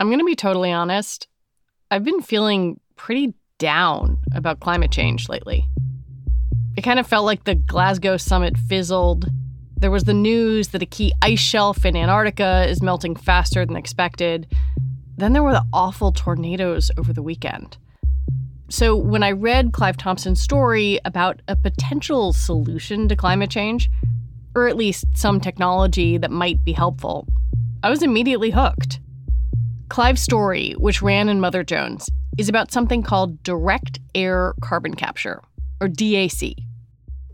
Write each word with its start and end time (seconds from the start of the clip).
I'm 0.00 0.08
going 0.08 0.18
to 0.18 0.24
be 0.24 0.34
totally 0.34 0.72
honest. 0.72 1.28
I've 1.90 2.04
been 2.04 2.22
feeling 2.22 2.80
pretty 2.96 3.34
down 3.58 4.16
about 4.34 4.60
climate 4.60 4.90
change 4.90 5.28
lately. 5.28 5.68
It 6.74 6.80
kind 6.80 6.98
of 6.98 7.06
felt 7.06 7.26
like 7.26 7.44
the 7.44 7.54
Glasgow 7.54 8.16
summit 8.16 8.56
fizzled. 8.56 9.26
There 9.76 9.90
was 9.90 10.04
the 10.04 10.14
news 10.14 10.68
that 10.68 10.80
a 10.80 10.86
key 10.86 11.12
ice 11.20 11.38
shelf 11.38 11.84
in 11.84 11.96
Antarctica 11.96 12.66
is 12.66 12.82
melting 12.82 13.14
faster 13.14 13.66
than 13.66 13.76
expected. 13.76 14.46
Then 15.18 15.34
there 15.34 15.42
were 15.42 15.52
the 15.52 15.66
awful 15.70 16.12
tornadoes 16.12 16.90
over 16.96 17.12
the 17.12 17.22
weekend. 17.22 17.76
So 18.70 18.96
when 18.96 19.22
I 19.22 19.32
read 19.32 19.74
Clive 19.74 19.98
Thompson's 19.98 20.40
story 20.40 20.98
about 21.04 21.42
a 21.46 21.56
potential 21.56 22.32
solution 22.32 23.06
to 23.08 23.16
climate 23.16 23.50
change, 23.50 23.90
or 24.54 24.66
at 24.66 24.78
least 24.78 25.04
some 25.14 25.42
technology 25.42 26.16
that 26.16 26.30
might 26.30 26.64
be 26.64 26.72
helpful, 26.72 27.28
I 27.82 27.90
was 27.90 28.02
immediately 28.02 28.50
hooked. 28.50 28.98
Clive's 29.90 30.22
story, 30.22 30.72
which 30.78 31.02
ran 31.02 31.28
in 31.28 31.40
Mother 31.40 31.64
Jones, 31.64 32.08
is 32.38 32.48
about 32.48 32.70
something 32.70 33.02
called 33.02 33.42
direct 33.42 33.98
air 34.14 34.54
carbon 34.62 34.94
capture, 34.94 35.42
or 35.80 35.88
DAC. 35.88 36.54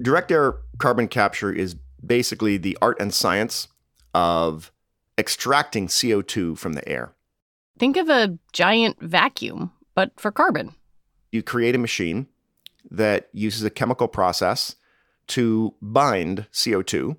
Direct 0.01 0.33
air 0.33 0.55
carbon 0.79 1.07
capture 1.07 1.53
is 1.53 1.77
basically 2.05 2.57
the 2.57 2.77
art 2.81 2.97
and 2.99 3.13
science 3.13 3.69
of 4.15 4.73
extracting 5.19 5.87
CO2 5.87 6.57
from 6.57 6.73
the 6.73 6.89
air. 6.89 7.13
Think 7.79 7.99
of 7.99 8.09
a 8.09 8.39
giant 8.55 9.01
vacuum, 9.03 9.71
but 9.95 10.19
for 10.19 10.33
carbon. 10.33 10.75
You 11.31 11.43
create 11.43 11.75
a 11.75 11.79
machine 11.79 12.27
that 12.91 13.29
uses 13.35 13.65
a 13.65 13.71
chemical 13.71 14.09
process 14.09 14.77
to 15.29 15.75
bind 15.83 16.47
CO2 16.55 17.19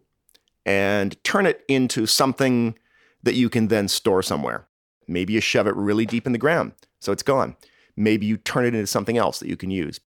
and 0.65 1.23
turn 1.23 1.45
it 1.45 1.63
into 1.67 2.07
something 2.07 2.75
that 3.21 3.35
you 3.35 3.49
can 3.51 3.67
then 3.67 3.87
store 3.87 4.23
somewhere. 4.23 4.67
Maybe 5.07 5.33
you 5.33 5.41
shove 5.41 5.67
it 5.67 5.75
really 5.75 6.05
deep 6.05 6.25
in 6.25 6.33
the 6.33 6.37
ground 6.37 6.73
so 6.99 7.11
it's 7.11 7.23
gone. 7.23 7.55
Maybe 7.95 8.25
you 8.25 8.37
turn 8.37 8.65
it 8.65 8.75
into 8.75 8.87
something 8.87 9.17
else 9.17 9.39
that 9.39 9.49
you 9.49 9.57
can 9.57 9.71
use. 9.71 9.99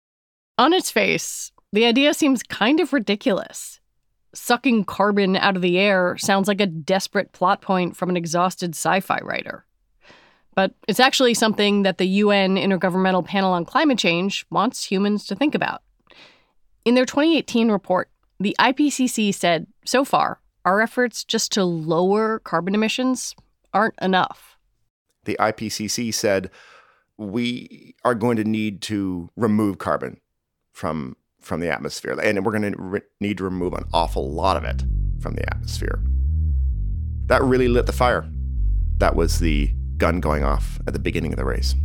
On 0.57 0.73
its 0.73 0.91
face, 0.91 1.51
the 1.71 1.85
idea 1.85 2.13
seems 2.13 2.43
kind 2.43 2.79
of 2.79 2.93
ridiculous. 2.93 3.79
Sucking 4.33 4.85
carbon 4.85 5.35
out 5.35 5.55
of 5.55 5.61
the 5.61 5.79
air 5.79 6.17
sounds 6.17 6.47
like 6.47 6.61
a 6.61 6.67
desperate 6.67 7.31
plot 7.31 7.61
point 7.61 7.95
from 7.95 8.09
an 8.09 8.17
exhausted 8.17 8.71
sci 8.71 8.99
fi 8.99 9.19
writer. 9.23 9.65
But 10.55 10.73
it's 10.87 10.99
actually 10.99 11.33
something 11.33 11.83
that 11.83 11.97
the 11.97 12.07
UN 12.07 12.55
Intergovernmental 12.55 13.25
Panel 13.25 13.53
on 13.53 13.65
Climate 13.65 13.97
Change 13.97 14.45
wants 14.49 14.83
humans 14.83 15.25
to 15.27 15.35
think 15.35 15.55
about. 15.55 15.81
In 16.85 16.95
their 16.95 17.05
2018 17.05 17.71
report, 17.71 18.09
the 18.39 18.55
IPCC 18.59 19.33
said 19.33 19.67
so 19.85 20.03
far, 20.03 20.41
our 20.65 20.81
efforts 20.81 21.23
just 21.23 21.51
to 21.53 21.63
lower 21.63 22.39
carbon 22.39 22.75
emissions 22.75 23.35
aren't 23.73 23.95
enough. 24.01 24.48
The 25.29 25.37
IPCC 25.39 26.11
said 26.11 26.49
we 27.15 27.93
are 28.03 28.15
going 28.15 28.35
to 28.37 28.43
need 28.43 28.81
to 28.81 29.29
remove 29.35 29.77
carbon 29.77 30.19
from 30.71 31.17
from 31.39 31.59
the 31.59 31.71
atmosphere 31.71 32.19
and 32.19 32.43
we're 32.43 32.57
going 32.57 32.73
to 32.73 32.81
re- 32.81 33.01
need 33.19 33.37
to 33.37 33.43
remove 33.43 33.73
an 33.73 33.83
awful 33.93 34.31
lot 34.31 34.57
of 34.57 34.63
it 34.63 34.83
from 35.21 35.35
the 35.35 35.47
atmosphere. 35.53 36.01
That 37.27 37.43
really 37.43 37.67
lit 37.67 37.85
the 37.85 37.91
fire. 37.91 38.27
That 38.97 39.15
was 39.15 39.37
the 39.37 39.67
gun 39.97 40.19
going 40.19 40.43
off 40.43 40.79
at 40.87 40.93
the 40.93 40.99
beginning 40.99 41.31
of 41.31 41.37
the 41.37 41.45
race. 41.45 41.75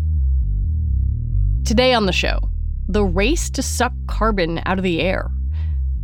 Today 1.67 1.93
on 1.93 2.07
the 2.07 2.13
show, 2.13 2.49
the 2.89 3.05
race 3.05 3.51
to 3.51 3.63
suck 3.63 3.93
carbon 4.07 4.63
out 4.65 4.79
of 4.79 4.85
the 4.85 5.03
air. 5.03 5.31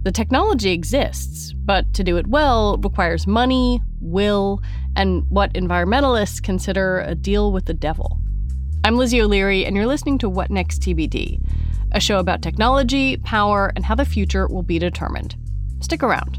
The 0.02 0.12
technology 0.12 0.70
exists, 0.70 1.52
but 1.52 1.92
to 1.92 2.02
do 2.02 2.16
it 2.16 2.26
well 2.26 2.78
requires 2.78 3.26
money, 3.26 3.82
will, 4.00 4.62
and 4.96 5.28
what 5.28 5.52
environmentalists 5.52 6.42
consider 6.42 7.00
a 7.00 7.14
deal 7.14 7.52
with 7.52 7.66
the 7.66 7.74
devil. 7.74 8.18
I'm 8.82 8.96
Lizzie 8.96 9.20
O'Leary, 9.20 9.66
and 9.66 9.76
you're 9.76 9.86
listening 9.86 10.16
to 10.18 10.28
What 10.30 10.50
Next 10.50 10.80
TBD, 10.80 11.38
a 11.92 12.00
show 12.00 12.18
about 12.18 12.40
technology, 12.40 13.18
power, 13.18 13.72
and 13.76 13.84
how 13.84 13.94
the 13.94 14.06
future 14.06 14.48
will 14.48 14.62
be 14.62 14.78
determined. 14.78 15.36
Stick 15.80 16.02
around. 16.02 16.38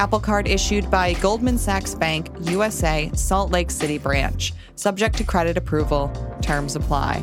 Apple 0.00 0.18
Card 0.18 0.48
issued 0.48 0.90
by 0.90 1.12
Goldman 1.20 1.58
Sachs 1.58 1.94
Bank, 1.94 2.30
USA, 2.40 3.10
Salt 3.12 3.50
Lake 3.50 3.70
City 3.70 3.98
branch. 3.98 4.54
Subject 4.74 5.14
to 5.18 5.24
credit 5.24 5.58
approval. 5.58 6.10
Terms 6.40 6.74
apply. 6.74 7.22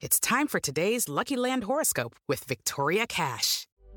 It's 0.00 0.20
time 0.20 0.46
for 0.46 0.60
today's 0.60 1.08
Lucky 1.08 1.34
Land 1.34 1.64
horoscope 1.64 2.14
with 2.28 2.44
Victoria 2.44 3.08
Cash. 3.08 3.65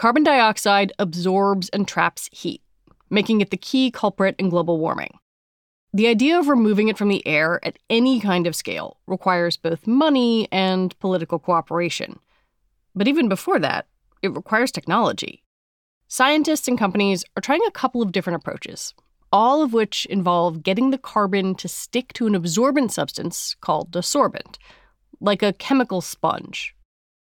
Carbon 0.00 0.22
dioxide 0.22 0.94
absorbs 0.98 1.68
and 1.68 1.86
traps 1.86 2.30
heat, 2.32 2.62
making 3.10 3.42
it 3.42 3.50
the 3.50 3.56
key 3.58 3.90
culprit 3.90 4.34
in 4.38 4.48
global 4.48 4.78
warming. 4.78 5.18
The 5.92 6.06
idea 6.06 6.38
of 6.38 6.48
removing 6.48 6.88
it 6.88 6.96
from 6.96 7.10
the 7.10 7.26
air 7.26 7.60
at 7.62 7.78
any 7.90 8.18
kind 8.18 8.46
of 8.46 8.56
scale 8.56 8.96
requires 9.06 9.58
both 9.58 9.86
money 9.86 10.48
and 10.50 10.98
political 11.00 11.38
cooperation. 11.38 12.18
But 12.94 13.08
even 13.08 13.28
before 13.28 13.58
that, 13.58 13.88
it 14.22 14.34
requires 14.34 14.72
technology. 14.72 15.42
Scientists 16.08 16.66
and 16.66 16.78
companies 16.78 17.22
are 17.36 17.42
trying 17.42 17.60
a 17.68 17.70
couple 17.70 18.00
of 18.00 18.10
different 18.10 18.38
approaches. 18.38 18.94
all 19.32 19.62
of 19.62 19.72
which 19.72 20.06
involve 20.06 20.62
getting 20.62 20.90
the 20.90 20.98
carbon 20.98 21.54
to 21.54 21.68
stick 21.68 22.12
to 22.14 22.26
an 22.26 22.34
absorbent 22.34 22.92
substance 22.92 23.54
called 23.60 23.94
a 23.94 24.00
sorbent, 24.00 24.56
like 25.20 25.42
a 25.42 25.52
chemical 25.52 26.00
sponge. 26.00 26.74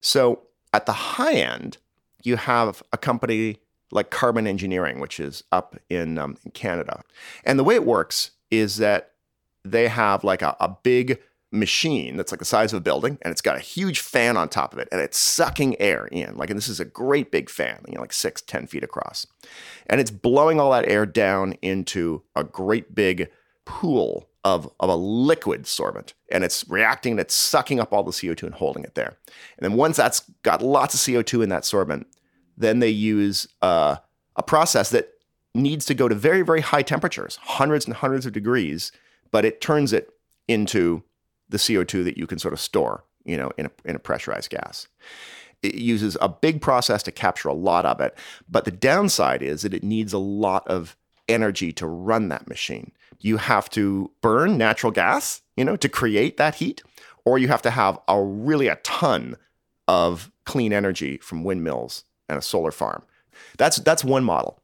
So 0.02 0.42
at 0.74 0.86
the 0.86 0.94
high 0.94 1.36
end, 1.36 1.78
you 2.24 2.38
have 2.38 2.82
a 2.92 2.98
company 2.98 3.58
like 3.92 4.10
Carbon 4.10 4.48
Engineering, 4.48 5.00
which 5.00 5.20
is 5.20 5.44
up 5.52 5.78
in, 5.90 6.18
um, 6.18 6.38
in 6.44 6.52
Canada. 6.52 7.02
And 7.44 7.60
the 7.60 7.64
way 7.64 7.76
it 7.76 7.86
works 7.86 8.32
is 8.50 8.78
that 8.78 9.12
they 9.64 9.88
have 9.88 10.24
like 10.24 10.42
a, 10.42 10.56
a 10.60 10.76
big 10.84 11.20
machine 11.52 12.18
that's 12.18 12.32
like 12.32 12.40
the 12.40 12.46
size 12.46 12.74
of 12.74 12.78
a 12.78 12.82
building 12.82 13.20
and 13.22 13.32
it's 13.32 13.42
got 13.42 13.56
a 13.56 13.60
huge 13.60 14.00
fan 14.00 14.36
on 14.36 14.50
top 14.50 14.74
of 14.74 14.80
it 14.80 14.88
and 14.92 15.00
it's 15.00 15.20
sucking 15.20 15.80
air 15.80 16.08
in 16.08 16.36
like 16.36 16.50
and 16.50 16.58
this 16.58 16.68
is 16.68 16.80
a 16.80 16.86
great 16.86 17.30
big 17.30 17.48
fan 17.48 17.80
you 17.88 17.94
know 17.94 18.02
like 18.02 18.12
six 18.12 18.42
ten 18.42 18.66
feet 18.66 18.84
across 18.84 19.28
and 19.86 20.02
it's 20.02 20.10
blowing 20.10 20.60
all 20.60 20.72
that 20.72 20.90
air 20.90 21.06
down 21.06 21.54
into 21.62 22.24
a 22.36 22.44
great 22.44 22.96
big 22.96 23.30
pool 23.66 24.28
of, 24.44 24.70
of 24.80 24.90
a 24.90 24.96
liquid 24.96 25.64
sorbent 25.64 26.14
and 26.32 26.44
it's 26.44 26.68
reacting 26.70 27.14
and 27.14 27.20
it's 27.20 27.34
sucking 27.34 27.80
up 27.80 27.94
all 27.94 28.04
the 28.04 28.12
co2 28.12 28.44
and 28.44 28.56
holding 28.56 28.84
it 28.84 28.96
there 28.96 29.18
and 29.58 29.64
then 29.64 29.74
once 29.74 29.96
that's 29.96 30.22
got 30.44 30.62
lots 30.62 30.94
of 30.94 31.00
co2 31.00 31.44
in 31.44 31.50
that 31.50 31.64
sorbent 31.64 32.06
then 32.58 32.80
they 32.80 32.90
use 32.90 33.48
uh, 33.62 33.96
a 34.36 34.44
process 34.44 34.90
that 34.90 35.10
needs 35.56 35.86
to 35.86 35.94
go 35.94 36.08
to 36.08 36.16
very 36.16 36.42
very 36.42 36.62
high 36.62 36.82
temperatures 36.82 37.38
hundreds 37.42 37.86
and 37.86 37.96
hundreds 37.96 38.26
of 38.26 38.34
degrees 38.34 38.92
but 39.32 39.46
it 39.46 39.62
turns 39.62 39.94
it 39.94 40.10
into 40.48 41.04
the 41.50 41.58
CO2 41.58 42.04
that 42.04 42.18
you 42.18 42.28
can 42.28 42.40
sort 42.40 42.54
of 42.54 42.60
store, 42.60 43.04
you 43.26 43.38
know, 43.38 43.52
in 43.58 43.68
a, 43.68 43.72
in 43.86 43.96
a 43.96 44.00
pressurized 44.00 44.50
gas. 44.50 44.88
It 45.62 45.76
uses 45.76 46.18
a 46.20 46.28
big 46.28 46.62
process 46.62 47.04
to 47.04 47.12
capture 47.12 47.48
a 47.48 47.54
lot 47.54 47.86
of 47.86 48.02
it, 48.02 48.18
but 48.50 48.66
the 48.66 48.72
downside 48.72 49.42
is 49.42 49.62
that 49.62 49.74
it 49.74 49.84
needs 49.84 50.12
a 50.12 50.18
lot 50.18 50.68
of 50.68 50.98
energy 51.30 51.72
to 51.74 51.88
run 51.88 52.30
that 52.30 52.48
machine. 52.48 52.92
You 53.24 53.38
have 53.38 53.70
to 53.72 54.12
burn 54.22 54.58
natural 54.58 54.92
gas, 54.92 55.42
you 55.56 55.64
know, 55.64 55.78
to 55.78 55.90
create 55.90 56.38
that 56.38 56.56
heat, 56.56 56.84
or 57.26 57.38
you 57.40 57.48
have 57.48 57.62
to 57.64 57.72
have 57.72 57.98
a 58.08 58.22
really 58.22 58.68
a 58.68 58.76
ton 58.78 59.38
of 59.88 60.30
clean 60.46 60.74
energy 60.74 61.18
from 61.18 61.44
windmills 61.44 62.04
and 62.28 62.38
a 62.38 62.42
solar 62.42 62.72
farm. 62.72 63.04
That's 63.58 63.78
that's 63.78 64.04
one 64.04 64.24
model. 64.24 64.60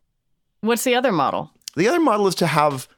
What's 0.62 0.84
the 0.84 0.94
other 0.94 1.12
model? 1.12 1.52
The 1.76 1.88
other 1.88 2.02
model 2.02 2.28
is 2.28 2.36
to 2.36 2.48
have 2.48 2.90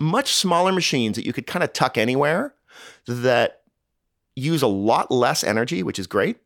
much 0.00 0.34
smaller 0.34 0.72
machines 0.72 1.16
that 1.16 1.24
you 1.26 1.32
could 1.32 1.46
kind 1.46 1.62
of 1.62 1.72
tuck 1.72 1.96
anywhere 1.96 2.54
that 3.06 3.62
use 4.34 4.62
a 4.62 4.66
lot 4.66 5.10
less 5.10 5.44
energy, 5.44 5.82
which 5.82 5.98
is 5.98 6.06
great, 6.06 6.38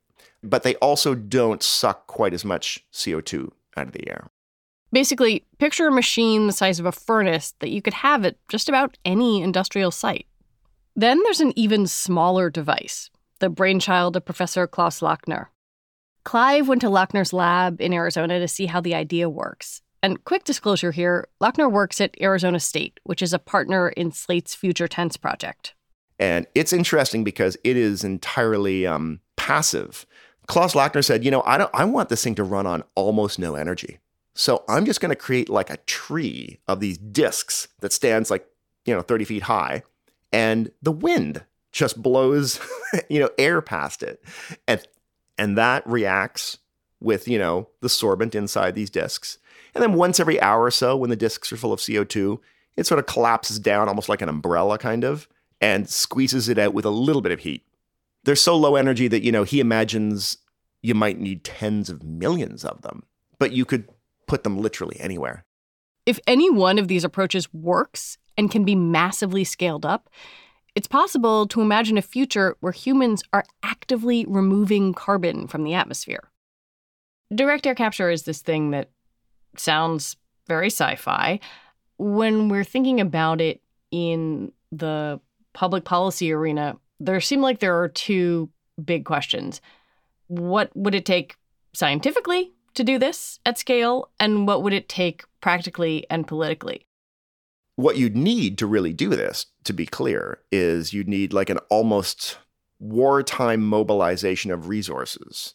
but 0.42 0.62
they 0.62 0.74
also 0.76 1.14
don't 1.14 1.62
suck 1.62 2.06
quite 2.06 2.34
as 2.34 2.44
much 2.44 2.84
CO2 2.92 3.50
out 3.76 3.86
of 3.86 3.92
the 3.92 4.08
air. 4.10 4.28
Basically, 4.92 5.44
picture 5.58 5.88
a 5.88 5.92
machine 5.92 6.46
the 6.46 6.52
size 6.52 6.78
of 6.78 6.86
a 6.86 6.92
furnace 6.92 7.54
that 7.60 7.70
you 7.70 7.82
could 7.82 7.94
have 7.94 8.24
at 8.24 8.36
just 8.48 8.68
about 8.68 8.96
any 9.04 9.42
industrial 9.42 9.90
site. 9.90 10.26
Then 10.94 11.22
there's 11.22 11.40
an 11.40 11.52
even 11.56 11.86
smaller 11.86 12.48
device, 12.48 13.10
the 13.40 13.50
brainchild 13.50 14.16
of 14.16 14.24
Professor 14.24 14.66
Klaus 14.66 15.00
Lackner. 15.00 15.46
Clive 16.24 16.68
went 16.68 16.80
to 16.80 16.88
Lackner's 16.88 17.32
lab 17.32 17.80
in 17.80 17.92
Arizona 17.92 18.38
to 18.38 18.48
see 18.48 18.66
how 18.66 18.80
the 18.80 18.94
idea 18.94 19.28
works. 19.28 19.82
And 20.02 20.24
quick 20.24 20.44
disclosure 20.44 20.92
here 20.92 21.28
Lackner 21.40 21.70
works 21.70 22.00
at 22.00 22.16
Arizona 22.20 22.60
State, 22.60 22.98
which 23.04 23.22
is 23.22 23.32
a 23.32 23.38
partner 23.38 23.88
in 23.90 24.12
Slate's 24.12 24.54
Future 24.54 24.88
Tense 24.88 25.16
project. 25.16 25.74
And 26.18 26.46
it's 26.54 26.72
interesting 26.72 27.24
because 27.24 27.56
it 27.62 27.76
is 27.76 28.04
entirely 28.04 28.86
um, 28.86 29.20
passive. 29.36 30.06
Klaus 30.46 30.74
Lackner 30.74 31.04
said, 31.04 31.24
you 31.24 31.30
know, 31.30 31.42
I 31.44 31.58
don't 31.58 31.70
I 31.74 31.84
want 31.84 32.08
this 32.08 32.22
thing 32.24 32.34
to 32.36 32.44
run 32.44 32.66
on 32.66 32.84
almost 32.94 33.38
no 33.38 33.54
energy. 33.54 33.98
So 34.36 34.64
I'm 34.68 34.84
just 34.84 35.00
going 35.00 35.10
to 35.10 35.16
create 35.16 35.48
like 35.48 35.70
a 35.70 35.78
tree 35.78 36.60
of 36.68 36.80
these 36.80 36.98
discs 36.98 37.68
that 37.80 37.92
stands 37.92 38.30
like, 38.30 38.46
you 38.84 38.94
know, 38.94 39.00
30 39.00 39.24
feet 39.24 39.42
high. 39.44 39.82
And 40.30 40.70
the 40.82 40.92
wind 40.92 41.44
just 41.72 42.02
blows, 42.02 42.60
you 43.08 43.18
know, 43.18 43.30
air 43.38 43.60
past 43.62 44.02
it. 44.02 44.22
And 44.68 44.86
and 45.38 45.56
that 45.58 45.86
reacts 45.86 46.58
with, 47.00 47.28
you 47.28 47.38
know, 47.38 47.68
the 47.80 47.88
sorbent 47.88 48.34
inside 48.34 48.74
these 48.74 48.90
discs. 48.90 49.38
And 49.74 49.82
then 49.82 49.94
once 49.94 50.18
every 50.18 50.40
hour 50.40 50.64
or 50.64 50.70
so, 50.70 50.96
when 50.96 51.10
the 51.10 51.16
discs 51.16 51.52
are 51.52 51.56
full 51.56 51.72
of 51.72 51.80
CO2, 51.80 52.38
it 52.76 52.86
sort 52.86 52.98
of 52.98 53.06
collapses 53.06 53.58
down 53.58 53.88
almost 53.88 54.08
like 54.08 54.22
an 54.22 54.28
umbrella 54.28 54.78
kind 54.78 55.04
of 55.04 55.28
and 55.60 55.88
squeezes 55.88 56.48
it 56.48 56.58
out 56.58 56.74
with 56.74 56.84
a 56.84 56.90
little 56.90 57.22
bit 57.22 57.32
of 57.32 57.40
heat. 57.40 57.66
They're 58.24 58.36
so 58.36 58.56
low 58.56 58.76
energy 58.76 59.08
that, 59.08 59.22
you 59.22 59.32
know, 59.32 59.44
he 59.44 59.60
imagines 59.60 60.38
you 60.82 60.94
might 60.94 61.18
need 61.18 61.44
tens 61.44 61.88
of 61.90 62.02
millions 62.02 62.64
of 62.64 62.82
them, 62.82 63.02
but 63.38 63.52
you 63.52 63.64
could 63.64 63.88
put 64.26 64.44
them 64.44 64.58
literally 64.58 64.96
anywhere. 65.00 65.44
If 66.04 66.20
any 66.26 66.50
one 66.50 66.78
of 66.78 66.88
these 66.88 67.04
approaches 67.04 67.52
works 67.52 68.18
and 68.36 68.50
can 68.50 68.64
be 68.64 68.74
massively 68.74 69.44
scaled 69.44 69.84
up, 69.84 70.08
it's 70.74 70.86
possible 70.86 71.46
to 71.48 71.62
imagine 71.62 71.96
a 71.96 72.02
future 72.02 72.56
where 72.60 72.72
humans 72.72 73.22
are 73.32 73.44
actively 73.62 74.24
removing 74.28 74.92
carbon 74.92 75.46
from 75.46 75.64
the 75.64 75.74
atmosphere. 75.74 76.30
Direct 77.34 77.66
air 77.66 77.74
capture 77.74 78.10
is 78.10 78.22
this 78.22 78.42
thing 78.42 78.70
that 78.70 78.90
sounds 79.56 80.16
very 80.46 80.66
sci 80.66 80.94
fi. 80.96 81.40
When 81.98 82.48
we're 82.48 82.62
thinking 82.62 83.00
about 83.00 83.40
it 83.40 83.62
in 83.90 84.52
the 84.70 85.18
public 85.54 85.84
policy 85.84 86.30
arena, 86.30 86.76
there 87.00 87.20
seem 87.20 87.40
like 87.40 87.58
there 87.58 87.80
are 87.80 87.88
two 87.88 88.50
big 88.82 89.06
questions. 89.06 89.60
What 90.28 90.70
would 90.76 90.94
it 90.94 91.06
take 91.06 91.36
scientifically 91.72 92.52
to 92.76 92.84
do 92.84 92.98
this 92.98 93.40
at 93.44 93.58
scale, 93.58 94.10
and 94.20 94.46
what 94.46 94.62
would 94.62 94.72
it 94.72 94.88
take 94.88 95.24
practically 95.40 96.06
and 96.08 96.26
politically? 96.26 96.86
What 97.76 97.96
you'd 97.96 98.16
need 98.16 98.56
to 98.58 98.66
really 98.66 98.92
do 98.92 99.10
this, 99.10 99.46
to 99.64 99.72
be 99.72 99.84
clear, 99.84 100.38
is 100.50 100.92
you'd 100.92 101.08
need 101.08 101.32
like 101.32 101.50
an 101.50 101.58
almost 101.68 102.38
wartime 102.78 103.62
mobilization 103.62 104.50
of 104.50 104.68
resources 104.68 105.54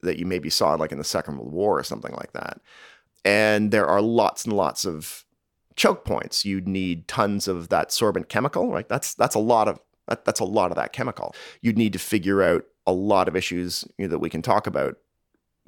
that 0.00 0.18
you 0.18 0.26
maybe 0.26 0.50
saw 0.50 0.74
like 0.74 0.92
in 0.92 0.98
the 0.98 1.04
Second 1.04 1.38
World 1.38 1.52
War 1.52 1.78
or 1.78 1.82
something 1.82 2.14
like 2.14 2.32
that. 2.32 2.60
And 3.24 3.70
there 3.70 3.86
are 3.86 4.00
lots 4.00 4.44
and 4.44 4.52
lots 4.52 4.84
of 4.84 5.24
choke 5.76 6.04
points. 6.04 6.44
You'd 6.44 6.68
need 6.68 7.08
tons 7.08 7.48
of 7.48 7.68
that 7.68 7.90
sorbent 7.90 8.28
chemical, 8.28 8.70
right? 8.70 8.88
That's 8.88 9.14
that's 9.14 9.34
a 9.34 9.40
lot 9.40 9.68
of 9.68 9.80
that, 10.06 10.24
that's 10.24 10.40
a 10.40 10.44
lot 10.44 10.70
of 10.70 10.76
that 10.76 10.92
chemical. 10.92 11.34
You'd 11.60 11.78
need 11.78 11.92
to 11.92 11.98
figure 11.98 12.42
out 12.42 12.64
a 12.86 12.92
lot 12.92 13.28
of 13.28 13.36
issues 13.36 13.84
you 13.98 14.06
know, 14.06 14.10
that 14.10 14.18
we 14.18 14.30
can 14.30 14.40
talk 14.40 14.66
about, 14.66 14.96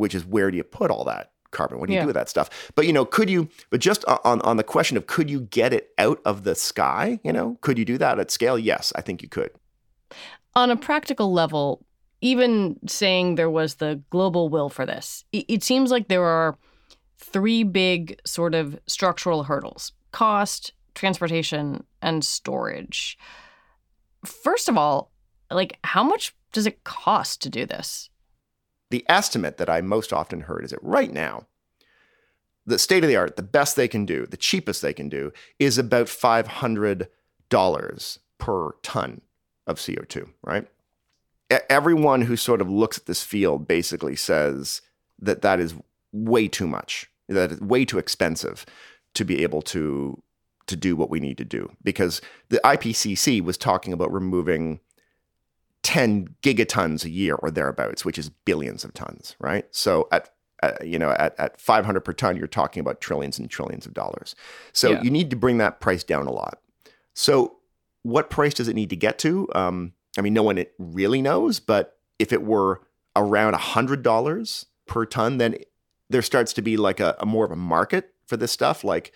which 0.01 0.15
is 0.15 0.25
where 0.25 0.51
do 0.51 0.57
you 0.57 0.65
put 0.65 0.91
all 0.91 1.05
that 1.05 1.33
carbon? 1.53 1.79
What 1.79 1.87
do 1.87 1.93
you 1.93 1.99
Yeah. 1.99 2.03
do 2.05 2.07
with 2.09 2.15
that 2.17 2.29
stuff? 2.29 2.49
But 2.75 2.87
you 2.87 2.93
know, 2.93 3.05
could 3.05 3.29
you? 3.31 3.49
But 3.71 3.81
just 3.81 4.05
on 4.07 4.41
on 4.41 4.57
the 4.57 4.65
question 4.65 4.97
of 4.97 5.07
could 5.07 5.29
you 5.31 5.41
get 5.43 5.73
it 5.73 5.91
out 5.99 6.21
of 6.25 6.45
the 6.45 6.55
sky? 6.55 7.21
You 7.23 7.33
know, 7.33 7.59
could 7.61 7.79
you 7.79 7.85
do 7.85 7.99
that 7.99 8.19
at 8.19 8.31
scale? 8.31 8.59
Yes, 8.59 8.93
I 8.97 9.01
think 9.03 9.23
you 9.23 9.29
could. 9.29 9.51
On 10.57 10.71
a 10.71 10.77
practical 10.77 11.33
level, 11.33 11.85
even 12.21 12.79
saying 12.89 13.35
there 13.37 13.51
was 13.51 13.77
the 13.77 14.03
global 14.11 14.49
will 14.49 14.69
for 14.69 14.85
this, 14.85 15.25
it, 15.33 15.45
it 15.49 15.63
seems 15.63 15.91
like 15.91 16.09
there 16.09 16.25
are 16.25 16.59
three 17.19 17.63
big 17.63 18.21
sort 18.25 18.55
of 18.55 18.79
structural 18.87 19.45
hurdles 19.45 19.93
cost, 20.13 20.73
transportation, 20.95 21.85
and 22.03 22.25
storage. 22.25 23.17
First 24.25 24.69
of 24.69 24.77
all, 24.77 25.11
like 25.51 25.79
how 25.85 26.03
much 26.03 26.35
does 26.53 26.67
it 26.67 26.83
cost 26.85 27.41
to 27.43 27.49
do 27.49 27.65
this? 27.65 28.10
The 28.91 29.05
estimate 29.09 29.57
that 29.57 29.71
I 29.71 29.81
most 29.81 30.13
often 30.13 30.43
heard 30.43 30.65
is 30.65 30.71
that 30.71 30.83
right 30.83 31.13
now, 31.13 31.47
the 32.67 32.79
state 32.79 33.03
of 33.03 33.09
the 33.09 33.17
art, 33.17 33.37
the 33.37 33.43
best 33.43 33.77
they 33.77 33.89
can 33.89 34.05
do, 34.05 34.27
the 34.27 34.37
cheapest 34.37 34.83
they 34.83 34.93
can 34.93 35.09
do, 35.09 35.33
is 35.59 35.79
about 35.79 36.07
$500 36.07 37.09
per 38.39 38.71
ton 38.83 39.21
of 39.67 39.79
CO2, 39.79 40.29
right? 40.43 40.67
Everyone 41.69 42.23
who 42.23 42.37
sort 42.37 42.61
of 42.61 42.71
looks 42.71 42.99
at 42.99 43.07
this 43.07 43.23
field 43.23 43.67
basically 43.67 44.17
says 44.17 44.83
that 45.19 45.43
that 45.43 45.59
is 45.61 45.75
way 46.13 46.49
too 46.49 46.67
much, 46.67 47.11
that 47.29 47.53
it's 47.53 47.61
way 47.61 47.85
too 47.85 47.99
expensive 47.99 48.67
to 49.15 49.25
be 49.25 49.43
able 49.43 49.63
to 49.63 50.23
to 50.67 50.77
do 50.77 50.95
what 50.95 51.11
we 51.11 51.19
need 51.19 51.37
to 51.37 51.45
do 51.45 51.69
because 51.83 52.21
the 52.49 52.61
IPCC 52.65 53.43
was 53.43 53.59
talking 53.59 53.93
about 53.93 54.13
removing 54.13 54.79
10 55.83 56.35
gigatons 56.43 57.05
a 57.05 57.11
year 57.11 57.35
or 57.37 57.51
thereabouts, 57.51 58.05
which 58.05 58.19
is 58.19 58.29
billions 58.29 58.85
of 58.85 58.93
tons, 58.95 59.35
right? 59.39 59.65
So 59.71 60.09
at 60.13 60.31
uh, 60.63 60.73
you 60.85 60.99
know 60.99 61.11
at, 61.11 61.39
at 61.39 61.59
500 61.61 62.01
per 62.01 62.13
ton, 62.13 62.37
you're 62.37 62.47
talking 62.47 62.81
about 62.81 63.01
trillions 63.01 63.39
and 63.39 63.49
trillions 63.49 63.87
of 63.87 63.95
dollars. 63.95 64.35
So 64.73 64.93
Yeah. 64.93 65.03
you 65.03 65.11
need 65.11 65.31
to 65.31 65.37
bring 65.37 65.59
that 65.59 65.81
price 65.81 66.05
down 66.05 66.27
a 66.27 66.33
lot. 66.33 66.61
So 67.15 67.57
what 68.03 68.31
price 68.31 68.55
does 68.55 68.69
it 68.69 68.75
need 68.75 68.91
to 68.91 68.97
get 68.97 69.19
to? 69.21 69.49
Um, 69.55 69.93
I 70.19 70.21
mean, 70.21 70.35
no 70.35 70.43
one 70.43 70.65
really 70.79 71.23
knows, 71.23 71.61
but 71.61 71.99
if 72.19 72.33
it 72.33 72.43
were 72.43 72.83
around 73.17 73.55
hundred 73.55 74.03
dollars 74.03 74.67
per 74.87 75.07
ton, 75.07 75.39
then 75.39 75.57
there 76.11 76.23
starts 76.23 76.53
to 76.55 76.63
be 76.63 76.77
like 76.77 77.01
a, 77.01 77.17
a 77.21 77.27
more 77.27 77.45
of 77.45 77.51
a 77.51 77.57
market 77.57 78.13
for 78.27 78.37
this 78.37 78.53
stuff. 78.53 78.85
Like 78.85 79.13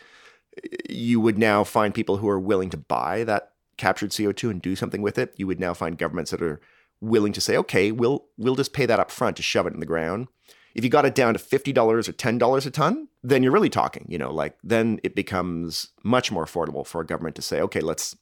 you 0.89 1.21
would 1.21 1.37
now 1.39 1.65
find 1.65 1.93
people 1.93 2.19
who 2.19 2.29
are 2.29 2.39
willing 2.41 2.71
to 2.71 2.77
buy 2.77 3.25
that 3.25 3.53
captured 3.77 4.11
CO2 4.11 4.51
and 4.51 4.63
do 4.63 4.77
something 4.77 5.03
with 5.03 5.19
it. 5.19 5.35
You 5.37 5.47
would 5.47 5.61
now 5.61 5.75
find 5.75 5.99
governments 5.99 6.31
that 6.31 6.43
are 6.43 6.61
willing 7.01 7.33
to 7.33 7.41
say, 7.41 7.57
okay, 7.57 7.93
we'll 7.93 8.27
we'll 8.37 8.55
just 8.55 8.73
pay 8.73 8.87
that 8.87 9.01
up 9.01 9.11
front 9.11 9.37
to 9.37 9.43
shove 9.43 9.67
it 9.67 9.75
in 9.75 9.81
the 9.81 9.87
ground. 9.87 10.29
If 10.75 10.83
you 10.83 10.91
got 10.91 11.07
it 11.07 11.15
down 11.15 11.35
to 11.35 11.39
$50 11.39 11.77
or 11.77 12.13
$10 12.13 12.67
a 12.67 12.71
ton, 12.71 13.09
then 13.23 13.45
you're 13.45 13.53
really 13.53 13.71
talking, 13.71 14.07
you 14.09 14.19
know, 14.19 14.33
like 14.33 14.57
then 14.65 14.99
it 15.05 15.15
becomes 15.15 15.93
much 16.03 16.33
more 16.33 16.45
affordable 16.45 16.85
for 16.85 17.01
a 17.01 17.07
government 17.07 17.37
to 17.37 17.43
say, 17.43 17.61
okay, 17.61 17.81
let's 17.81 18.17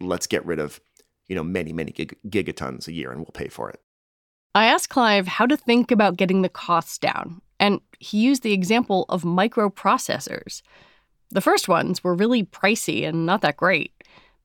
let's 0.00 0.26
get 0.26 0.44
rid 0.46 0.58
of, 0.58 0.80
you 1.28 1.36
know, 1.36 1.44
many, 1.44 1.72
many 1.72 1.92
gig- 1.92 2.16
gigatons 2.28 2.88
a 2.88 2.92
year 2.92 3.10
and 3.10 3.20
we'll 3.20 3.26
pay 3.32 3.48
for 3.48 3.68
it. 3.68 3.80
I 4.54 4.64
asked 4.64 4.88
Clive 4.88 5.28
how 5.28 5.46
to 5.46 5.56
think 5.56 5.90
about 5.90 6.16
getting 6.16 6.42
the 6.42 6.48
costs 6.48 6.98
down, 6.98 7.40
and 7.60 7.80
he 8.00 8.18
used 8.18 8.42
the 8.42 8.52
example 8.52 9.04
of 9.08 9.22
microprocessors. 9.22 10.62
The 11.30 11.40
first 11.40 11.68
ones 11.68 12.02
were 12.02 12.14
really 12.14 12.44
pricey 12.44 13.06
and 13.06 13.24
not 13.26 13.42
that 13.42 13.56
great. 13.56 13.92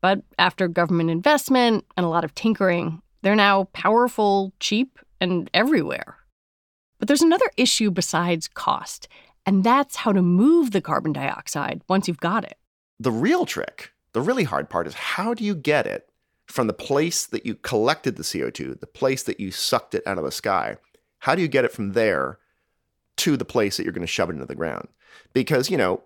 But 0.05 0.21
after 0.37 0.67
government 0.67 1.09
investment 1.09 1.83
and 1.97 2.05
a 2.05 2.09
lot 2.09 2.23
of 2.23 2.35
tinkering, 2.35 3.01
they're 3.23 3.35
now 3.35 3.63
powerful, 3.73 4.53
cheap, 4.59 4.99
and 5.19 5.49
everywhere. 5.51 6.17
But 6.99 7.07
there's 7.07 7.23
another 7.23 7.49
issue 7.57 7.89
besides 7.89 8.47
cost, 8.47 9.07
and 9.47 9.63
that's 9.63 9.95
how 9.95 10.11
to 10.11 10.21
move 10.21 10.69
the 10.69 10.79
carbon 10.79 11.11
dioxide 11.11 11.81
once 11.89 12.07
you've 12.07 12.19
got 12.19 12.43
it. 12.43 12.59
The 12.99 13.09
real 13.09 13.47
trick, 13.47 13.93
the 14.13 14.21
really 14.21 14.43
hard 14.43 14.69
part 14.69 14.85
is 14.85 14.93
how 14.93 15.33
do 15.33 15.43
you 15.43 15.55
get 15.55 15.87
it 15.87 16.07
from 16.45 16.67
the 16.67 16.73
place 16.73 17.25
that 17.25 17.47
you 17.47 17.55
collected 17.55 18.15
the 18.15 18.21
CO2, 18.21 18.79
the 18.79 18.85
place 18.85 19.23
that 19.23 19.39
you 19.39 19.49
sucked 19.49 19.95
it 19.95 20.05
out 20.05 20.19
of 20.19 20.23
the 20.23 20.31
sky? 20.31 20.77
How 21.17 21.33
do 21.33 21.41
you 21.41 21.47
get 21.47 21.65
it 21.65 21.71
from 21.71 21.93
there 21.93 22.37
to 23.17 23.37
the 23.37 23.43
place 23.43 23.77
that 23.77 23.85
you're 23.85 23.91
going 23.91 24.01
to 24.01 24.07
shove 24.07 24.29
it 24.29 24.33
into 24.33 24.45
the 24.45 24.53
ground? 24.53 24.87
Because, 25.33 25.71
you 25.71 25.77
know, 25.77 26.03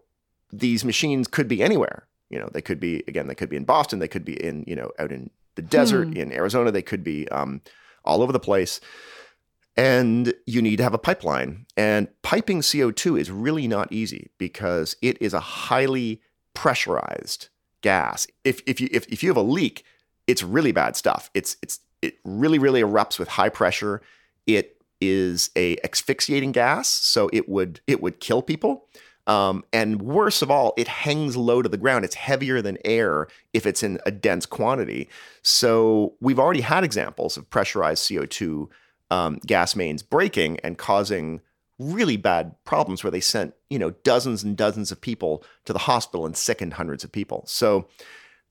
these 0.53 0.85
machines 0.85 1.27
could 1.27 1.49
be 1.49 1.61
anywhere. 1.61 2.05
You 2.29 2.39
know, 2.39 2.49
they 2.51 2.61
could 2.61 2.79
be 2.79 3.03
again, 3.07 3.27
they 3.27 3.35
could 3.35 3.49
be 3.49 3.57
in 3.57 3.65
Boston, 3.65 3.99
they 3.99 4.07
could 4.07 4.25
be 4.25 4.41
in 4.41 4.63
you 4.67 4.75
know 4.75 4.91
out 4.99 5.11
in 5.11 5.29
the 5.55 5.61
desert 5.61 6.09
Hmm. 6.09 6.13
in 6.17 6.31
Arizona, 6.31 6.71
they 6.71 6.81
could 6.81 7.03
be 7.03 7.27
um, 7.29 7.61
all 8.05 8.21
over 8.21 8.31
the 8.31 8.39
place. 8.39 8.79
And 9.75 10.33
you 10.45 10.61
need 10.61 10.77
to 10.77 10.83
have 10.83 10.93
a 10.93 10.97
pipeline. 10.97 11.65
And 11.77 12.09
piping 12.21 12.61
CO2 12.61 13.19
is 13.19 13.31
really 13.31 13.67
not 13.67 13.91
easy 13.91 14.29
because 14.37 14.95
it 15.01 15.17
is 15.21 15.33
a 15.33 15.39
highly 15.39 16.21
pressurized 16.53 17.49
gas. 17.81 18.27
If 18.43 18.61
if 18.67 18.81
you 18.81 18.89
if, 18.91 19.07
if 19.07 19.23
you 19.23 19.29
have 19.29 19.37
a 19.37 19.41
leak, 19.41 19.83
it's 20.27 20.43
really 20.43 20.71
bad 20.71 20.95
stuff. 20.95 21.29
It's 21.33 21.55
it's 21.61 21.79
it 22.01 22.15
really 22.23 22.59
really 22.59 22.81
erupts 22.81 23.19
with 23.19 23.29
high 23.29 23.49
pressure. 23.49 24.01
It 24.45 24.77
is 25.01 25.49
a 25.55 25.77
asphyxiating 25.83 26.51
gas, 26.51 26.89
so 26.89 27.29
it 27.31 27.47
would 27.47 27.79
it 27.87 28.01
would 28.01 28.19
kill 28.19 28.41
people. 28.41 28.87
Um, 29.29 29.63
and 29.71 30.01
worse 30.01 30.41
of 30.41 30.49
all, 30.49 30.73
it 30.75 30.87
hangs 30.87 31.37
low 31.37 31.61
to 31.61 31.69
the 31.69 31.77
ground. 31.77 32.03
It's 32.03 32.15
heavier 32.15 32.63
than 32.63 32.79
air 32.83 33.27
if 33.53 33.67
it's 33.67 33.83
in 33.83 33.99
a 34.03 34.11
dense 34.11 34.47
quantity. 34.47 35.07
So 35.43 36.15
we've 36.19 36.39
already 36.39 36.61
had 36.61 36.83
examples 36.83 37.37
of 37.37 37.47
pressurized 37.51 38.09
CO2 38.09 38.67
um, 39.11 39.39
gas 39.45 39.75
mains 39.75 40.01
breaking 40.01 40.59
and 40.61 40.79
causing 40.79 41.41
really 41.77 42.17
bad 42.17 42.55
problems 42.65 43.03
where 43.03 43.11
they 43.11 43.21
sent 43.21 43.53
you 43.69 43.79
know 43.79 43.91
dozens 44.03 44.43
and 44.43 44.57
dozens 44.57 44.91
of 44.91 44.99
people 44.99 45.43
to 45.63 45.73
the 45.73 45.79
hospital 45.79 46.25
and 46.25 46.35
sickened 46.35 46.73
hundreds 46.73 47.03
of 47.03 47.11
people. 47.11 47.43
So 47.45 47.87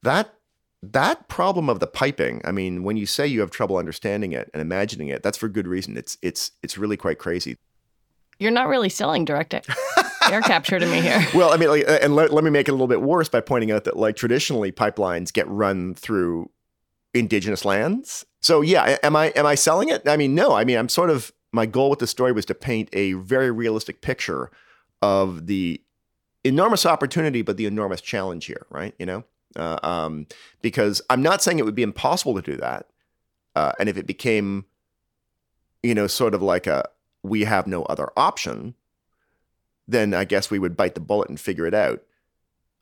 that 0.03 0.33
that 0.81 1.27
problem 1.27 1.69
of 1.69 1.81
the 1.81 1.89
piping, 1.89 2.41
I 2.45 2.53
mean, 2.53 2.85
when 2.85 2.97
you 2.97 3.05
say 3.05 3.27
you 3.27 3.41
have 3.41 3.51
trouble 3.51 3.79
understanding 3.79 4.31
it 4.31 4.49
and 4.55 4.61
imagining 4.61 5.09
it, 5.09 5.25
that's 5.25 5.39
for 5.39 5.49
good 5.49 5.67
reason. 5.67 5.97
It's 5.97 6.17
it's 6.23 6.53
it's 6.63 6.79
really 6.79 6.97
quite 6.97 7.19
crazy. 7.19 7.57
You're 8.39 8.53
not 8.53 8.69
really 8.69 8.89
selling 8.89 9.25
direct 9.25 9.53
air 10.33 10.41
capture 10.41 10.79
to 10.79 10.87
me 10.87 11.01
here. 11.01 11.25
Well, 11.35 11.53
I 11.53 11.57
mean, 11.57 11.69
like, 11.69 11.85
and 11.87 12.15
let, 12.15 12.33
let 12.33 12.45
me 12.45 12.51
make 12.51 12.69
it 12.69 12.71
a 12.71 12.75
little 12.75 12.89
bit 12.89 13.03
worse 13.03 13.29
by 13.29 13.41
pointing 13.41 13.71
out 13.71 13.85
that, 13.85 13.97
like, 13.97 14.17
traditionally 14.17 14.73
pipelines 14.73 15.33
get 15.33 15.49
run 15.49 15.95
through 15.95 16.51
indigenous 17.15 17.65
lands. 17.65 18.25
So, 18.41 18.61
yeah, 18.61 18.99
am 19.03 19.17
I 19.17 19.27
am 19.29 19.47
I 19.47 19.55
selling 19.55 19.89
it? 19.89 20.09
I 20.09 20.17
mean, 20.17 20.35
no. 20.35 20.55
I 20.55 20.65
mean, 20.65 20.79
I'm 20.79 20.89
sort 20.89 21.11
of 21.11 21.33
my 21.53 21.67
goal 21.67 21.91
with 21.91 21.99
the 21.99 22.07
story 22.07 22.33
was 22.33 22.45
to 22.47 22.55
paint 22.55 22.89
a 22.93 23.15
very 23.15 23.51
realistic 23.51 24.01
picture 24.01 24.51
of 25.03 25.47
the 25.47 25.81
enormous 26.45 26.87
opportunity, 26.87 27.43
but 27.43 27.57
the 27.57 27.67
enormous 27.67 28.01
challenge 28.01 28.47
here, 28.47 28.67
right? 28.71 28.95
You 28.99 29.07
know, 29.07 29.25
uh, 29.57 29.79
um, 29.83 30.27
because 30.63 31.03
I'm 31.11 31.23
not 31.23 31.43
saying 31.43 31.59
it 31.59 31.65
would 31.65 31.75
be 31.75 31.83
impossible 31.83 32.35
to 32.35 32.43
do 32.43 32.57
that, 32.59 32.87
uh, 33.55 33.73
and 33.79 33.89
if 33.89 33.97
it 33.97 34.07
became, 34.07 34.67
you 35.83 35.95
know, 35.95 36.07
sort 36.07 36.35
of 36.35 36.43
like 36.43 36.67
a 36.67 36.89
we 37.23 37.45
have 37.45 37.67
no 37.67 37.83
other 37.85 38.11
option, 38.17 38.75
then 39.88 40.14
I 40.14 40.25
guess 40.25 40.50
we 40.50 40.59
would 40.59 40.76
bite 40.76 40.95
the 40.95 41.00
bullet 41.00 41.28
and 41.28 41.40
figure 41.40 41.66
it 41.66 41.75
out. 41.75 42.02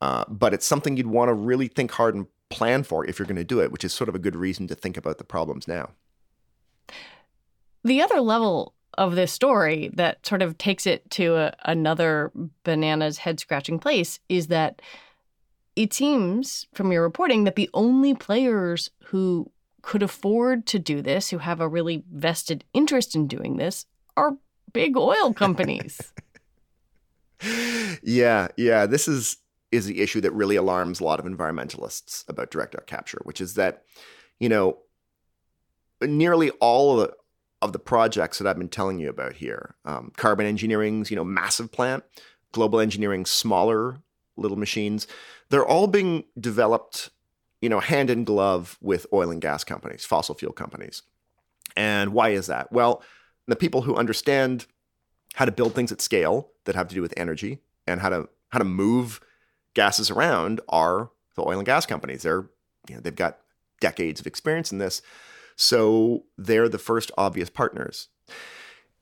Uh, 0.02 0.24
but 0.28 0.52
it's 0.52 0.66
something 0.66 0.96
you'd 0.96 1.06
want 1.06 1.28
to 1.30 1.34
really 1.34 1.68
think 1.68 1.92
hard 1.92 2.14
and 2.14 2.26
plan 2.50 2.82
for 2.82 3.06
if 3.06 3.18
you're 3.18 3.26
going 3.26 3.36
to 3.36 3.44
do 3.44 3.60
it, 3.60 3.72
which 3.72 3.84
is 3.84 3.94
sort 3.94 4.08
of 4.08 4.14
a 4.14 4.18
good 4.18 4.36
reason 4.36 4.66
to 4.66 4.74
think 4.74 4.96
about 4.96 5.18
the 5.18 5.24
problems 5.24 5.66
now. 5.66 5.90
The 7.82 8.02
other 8.02 8.20
level 8.20 8.74
of 8.98 9.14
this 9.14 9.32
story 9.32 9.90
that 9.94 10.26
sort 10.26 10.42
of 10.42 10.58
takes 10.58 10.86
it 10.86 11.08
to 11.12 11.36
a, 11.36 11.54
another 11.64 12.32
bananas 12.64 13.18
head 13.18 13.40
scratching 13.40 13.78
place 13.78 14.18
is 14.28 14.48
that 14.48 14.82
it 15.76 15.92
seems 15.92 16.66
from 16.72 16.90
your 16.90 17.02
reporting 17.02 17.44
that 17.44 17.56
the 17.56 17.70
only 17.74 18.14
players 18.14 18.90
who 19.04 19.50
could 19.82 20.02
afford 20.02 20.66
to 20.66 20.78
do 20.78 21.02
this, 21.02 21.28
who 21.30 21.38
have 21.38 21.60
a 21.60 21.68
really 21.68 22.02
vested 22.10 22.64
interest 22.72 23.14
in 23.14 23.28
doing 23.28 23.56
this, 23.56 23.86
are 24.16 24.36
big 24.72 24.96
oil 24.96 25.32
companies. 25.34 26.12
Yeah, 28.02 28.48
yeah. 28.56 28.86
This 28.86 29.08
is 29.08 29.38
is 29.72 29.86
the 29.86 30.00
issue 30.00 30.20
that 30.20 30.32
really 30.32 30.56
alarms 30.56 31.00
a 31.00 31.04
lot 31.04 31.18
of 31.18 31.26
environmentalists 31.26 32.28
about 32.28 32.50
direct 32.50 32.74
air 32.74 32.84
capture, 32.86 33.18
which 33.24 33.40
is 33.40 33.54
that, 33.54 33.82
you 34.38 34.48
know, 34.48 34.78
nearly 36.00 36.50
all 36.60 37.00
of 37.00 37.08
the, 37.08 37.14
of 37.62 37.72
the 37.72 37.78
projects 37.78 38.38
that 38.38 38.46
I've 38.46 38.58
been 38.58 38.68
telling 38.68 38.98
you 38.98 39.08
about 39.08 39.34
here, 39.34 39.74
um, 39.84 40.12
carbon 40.16 40.46
engineering's, 40.46 41.10
you 41.10 41.16
know, 41.16 41.24
massive 41.24 41.72
plant, 41.72 42.04
global 42.52 42.80
engineering, 42.80 43.26
smaller 43.26 43.98
little 44.36 44.56
machines, 44.56 45.06
they're 45.48 45.66
all 45.66 45.86
being 45.86 46.24
developed, 46.38 47.10
you 47.60 47.68
know, 47.68 47.80
hand 47.80 48.08
in 48.10 48.24
glove 48.24 48.78
with 48.80 49.06
oil 49.12 49.30
and 49.30 49.40
gas 49.40 49.64
companies, 49.64 50.04
fossil 50.04 50.34
fuel 50.34 50.52
companies. 50.52 51.02
And 51.76 52.12
why 52.12 52.30
is 52.30 52.46
that? 52.46 52.70
Well, 52.72 53.02
the 53.46 53.56
people 53.56 53.82
who 53.82 53.96
understand 53.96 54.66
how 55.36 55.44
to 55.44 55.52
build 55.52 55.74
things 55.74 55.92
at 55.92 56.00
scale 56.00 56.48
that 56.64 56.74
have 56.74 56.88
to 56.88 56.94
do 56.94 57.02
with 57.02 57.12
energy 57.16 57.58
and 57.86 58.00
how 58.00 58.08
to 58.08 58.28
how 58.48 58.58
to 58.58 58.64
move 58.64 59.20
gases 59.74 60.10
around 60.10 60.60
are 60.68 61.10
the 61.34 61.42
oil 61.42 61.58
and 61.58 61.66
gas 61.66 61.84
companies. 61.84 62.22
They're 62.22 62.48
you 62.88 62.94
know 62.94 63.00
they've 63.00 63.14
got 63.14 63.38
decades 63.80 64.18
of 64.18 64.26
experience 64.26 64.72
in 64.72 64.78
this, 64.78 65.02
so 65.54 66.24
they're 66.38 66.68
the 66.68 66.78
first 66.78 67.12
obvious 67.18 67.50
partners. 67.50 68.08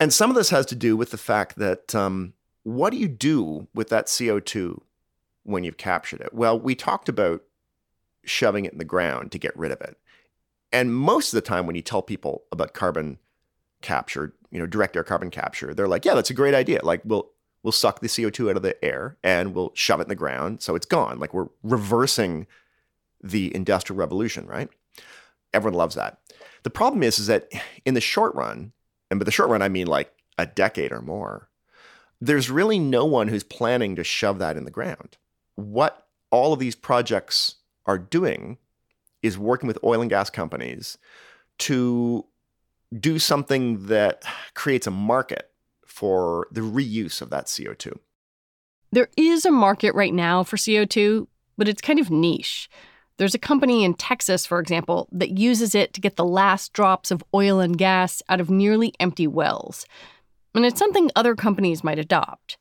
And 0.00 0.12
some 0.12 0.28
of 0.28 0.36
this 0.36 0.50
has 0.50 0.66
to 0.66 0.74
do 0.74 0.96
with 0.96 1.12
the 1.12 1.18
fact 1.18 1.56
that 1.56 1.94
um, 1.94 2.34
what 2.64 2.90
do 2.90 2.96
you 2.96 3.08
do 3.08 3.68
with 3.72 3.88
that 3.90 4.12
CO 4.18 4.40
two 4.40 4.82
when 5.44 5.62
you've 5.62 5.76
captured 5.76 6.20
it? 6.20 6.34
Well, 6.34 6.58
we 6.58 6.74
talked 6.74 7.08
about 7.08 7.44
shoving 8.24 8.64
it 8.64 8.72
in 8.72 8.78
the 8.78 8.84
ground 8.84 9.30
to 9.30 9.38
get 9.38 9.56
rid 9.56 9.70
of 9.70 9.80
it, 9.80 9.96
and 10.72 10.96
most 10.96 11.32
of 11.32 11.36
the 11.36 11.48
time 11.48 11.64
when 11.68 11.76
you 11.76 11.82
tell 11.82 12.02
people 12.02 12.42
about 12.50 12.74
carbon 12.74 13.18
capture, 13.84 14.32
you 14.50 14.58
know, 14.58 14.66
direct 14.66 14.96
air 14.96 15.04
carbon 15.04 15.30
capture, 15.30 15.72
they're 15.72 15.86
like, 15.86 16.04
yeah, 16.04 16.14
that's 16.14 16.30
a 16.30 16.34
great 16.34 16.54
idea. 16.54 16.80
Like 16.82 17.02
we'll 17.04 17.30
we'll 17.62 17.72
suck 17.72 18.00
the 18.00 18.08
CO2 18.08 18.50
out 18.50 18.56
of 18.56 18.62
the 18.62 18.82
air 18.84 19.16
and 19.22 19.54
we'll 19.54 19.72
shove 19.74 20.00
it 20.00 20.04
in 20.04 20.08
the 20.08 20.16
ground 20.16 20.60
so 20.60 20.74
it's 20.74 20.86
gone. 20.86 21.18
Like 21.18 21.32
we're 21.32 21.48
reversing 21.62 22.46
the 23.22 23.54
industrial 23.54 23.98
revolution, 23.98 24.46
right? 24.46 24.68
Everyone 25.52 25.78
loves 25.78 25.94
that. 25.94 26.18
The 26.64 26.70
problem 26.70 27.02
is 27.02 27.18
is 27.18 27.26
that 27.28 27.50
in 27.84 27.94
the 27.94 28.00
short 28.00 28.34
run, 28.34 28.72
and 29.10 29.20
by 29.20 29.24
the 29.24 29.30
short 29.30 29.48
run 29.50 29.62
I 29.62 29.68
mean 29.68 29.86
like 29.86 30.12
a 30.38 30.46
decade 30.46 30.92
or 30.92 31.00
more, 31.00 31.48
there's 32.20 32.50
really 32.50 32.78
no 32.78 33.04
one 33.04 33.28
who's 33.28 33.44
planning 33.44 33.96
to 33.96 34.04
shove 34.04 34.38
that 34.38 34.56
in 34.56 34.64
the 34.64 34.70
ground. 34.70 35.16
What 35.54 36.06
all 36.30 36.52
of 36.52 36.58
these 36.58 36.74
projects 36.74 37.56
are 37.86 37.98
doing 37.98 38.58
is 39.22 39.38
working 39.38 39.66
with 39.66 39.78
oil 39.84 40.00
and 40.00 40.10
gas 40.10 40.30
companies 40.30 40.98
to 41.58 42.26
do 42.98 43.18
something 43.18 43.86
that 43.86 44.24
creates 44.54 44.86
a 44.86 44.90
market 44.90 45.50
for 45.86 46.48
the 46.50 46.60
reuse 46.60 47.22
of 47.22 47.30
that 47.30 47.46
CO2. 47.46 47.98
There 48.92 49.08
is 49.16 49.44
a 49.44 49.50
market 49.50 49.94
right 49.94 50.14
now 50.14 50.44
for 50.44 50.56
CO2, 50.56 51.26
but 51.56 51.68
it's 51.68 51.80
kind 51.80 51.98
of 51.98 52.10
niche. 52.10 52.68
There's 53.16 53.34
a 53.34 53.38
company 53.38 53.84
in 53.84 53.94
Texas, 53.94 54.44
for 54.44 54.58
example, 54.58 55.08
that 55.12 55.38
uses 55.38 55.74
it 55.74 55.92
to 55.94 56.00
get 56.00 56.16
the 56.16 56.24
last 56.24 56.72
drops 56.72 57.10
of 57.10 57.22
oil 57.32 57.60
and 57.60 57.78
gas 57.78 58.22
out 58.28 58.40
of 58.40 58.50
nearly 58.50 58.92
empty 58.98 59.26
wells. 59.26 59.86
And 60.54 60.64
it's 60.64 60.78
something 60.78 61.10
other 61.14 61.34
companies 61.34 61.84
might 61.84 61.98
adopt. 61.98 62.56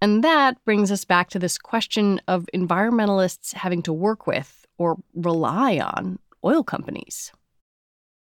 And 0.00 0.22
that 0.22 0.64
brings 0.64 0.92
us 0.92 1.04
back 1.04 1.28
to 1.30 1.38
this 1.38 1.58
question 1.58 2.20
of 2.28 2.48
environmentalists 2.54 3.54
having 3.54 3.82
to 3.82 3.92
work 3.92 4.26
with 4.26 4.66
or 4.78 4.96
rely 5.14 5.78
on 5.78 6.18
oil 6.44 6.62
companies. 6.62 7.32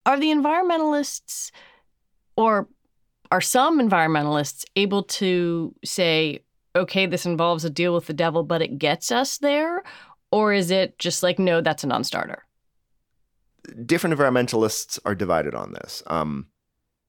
Are 0.06 0.18
the 0.18 0.30
environmentalists, 0.30 1.50
or 2.36 2.68
are 3.30 3.40
some 3.40 3.80
environmentalists 3.80 4.64
able 4.76 5.02
to 5.04 5.74
say, 5.84 6.44
okay, 6.76 7.06
this 7.06 7.26
involves 7.26 7.64
a 7.64 7.70
deal 7.70 7.94
with 7.94 8.06
the 8.06 8.12
devil, 8.12 8.42
but 8.42 8.62
it 8.62 8.78
gets 8.78 9.10
us 9.10 9.38
there? 9.38 9.82
Or 10.30 10.52
is 10.52 10.70
it 10.70 10.98
just 10.98 11.22
like, 11.22 11.38
no, 11.38 11.60
that's 11.60 11.84
a 11.84 11.86
non 11.86 12.04
starter? 12.04 12.44
Different 13.86 14.18
environmentalists 14.18 14.98
are 15.04 15.14
divided 15.14 15.54
on 15.54 15.72
this. 15.72 16.02
Um, 16.06 16.48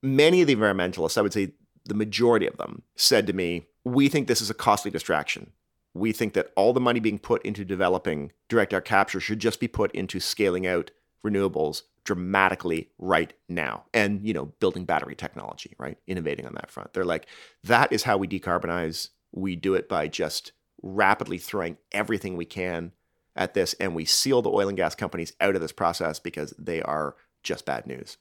many 0.02 0.40
of 0.40 0.46
the 0.46 0.56
environmentalists, 0.56 1.18
I 1.18 1.22
would 1.22 1.32
say 1.32 1.52
the 1.84 1.94
majority 1.94 2.46
of 2.46 2.56
them 2.56 2.82
said 2.96 3.26
to 3.26 3.32
me, 3.32 3.66
We 3.84 4.08
think 4.08 4.26
this 4.26 4.40
is 4.40 4.50
a 4.50 4.54
costly 4.54 4.90
distraction. 4.90 5.52
We 5.92 6.12
think 6.12 6.34
that 6.34 6.52
all 6.56 6.72
the 6.72 6.80
money 6.80 7.00
being 7.00 7.18
put 7.18 7.44
into 7.44 7.64
developing 7.64 8.32
direct 8.48 8.72
air 8.72 8.80
capture 8.80 9.20
should 9.20 9.38
just 9.38 9.60
be 9.60 9.68
put 9.68 9.92
into 9.92 10.20
scaling 10.20 10.66
out 10.66 10.90
renewables 11.24 11.82
dramatically 12.06 12.88
right 12.98 13.34
now. 13.48 13.84
And 13.92 14.26
you 14.26 14.32
know 14.32 14.46
building 14.60 14.86
battery 14.86 15.14
technology 15.14 15.74
right? 15.78 15.98
Innovating 16.06 16.46
on 16.46 16.54
that 16.54 16.70
front. 16.70 16.94
They're 16.94 17.04
like 17.04 17.26
that 17.64 17.92
is 17.92 18.04
how 18.04 18.16
we 18.16 18.28
decarbonize. 18.28 19.10
We 19.32 19.56
do 19.56 19.74
it 19.74 19.88
by 19.88 20.08
just 20.08 20.52
rapidly 20.82 21.36
throwing 21.36 21.76
everything 21.92 22.36
we 22.36 22.44
can 22.44 22.92
at 23.34 23.54
this 23.54 23.74
and 23.74 23.94
we 23.94 24.04
seal 24.04 24.40
the 24.40 24.50
oil 24.50 24.68
and 24.68 24.76
gas 24.76 24.94
companies 24.94 25.32
out 25.40 25.56
of 25.56 25.60
this 25.60 25.72
process 25.72 26.18
because 26.18 26.54
they 26.58 26.80
are 26.80 27.16
just 27.42 27.66
bad 27.66 27.86
news. 27.86 28.16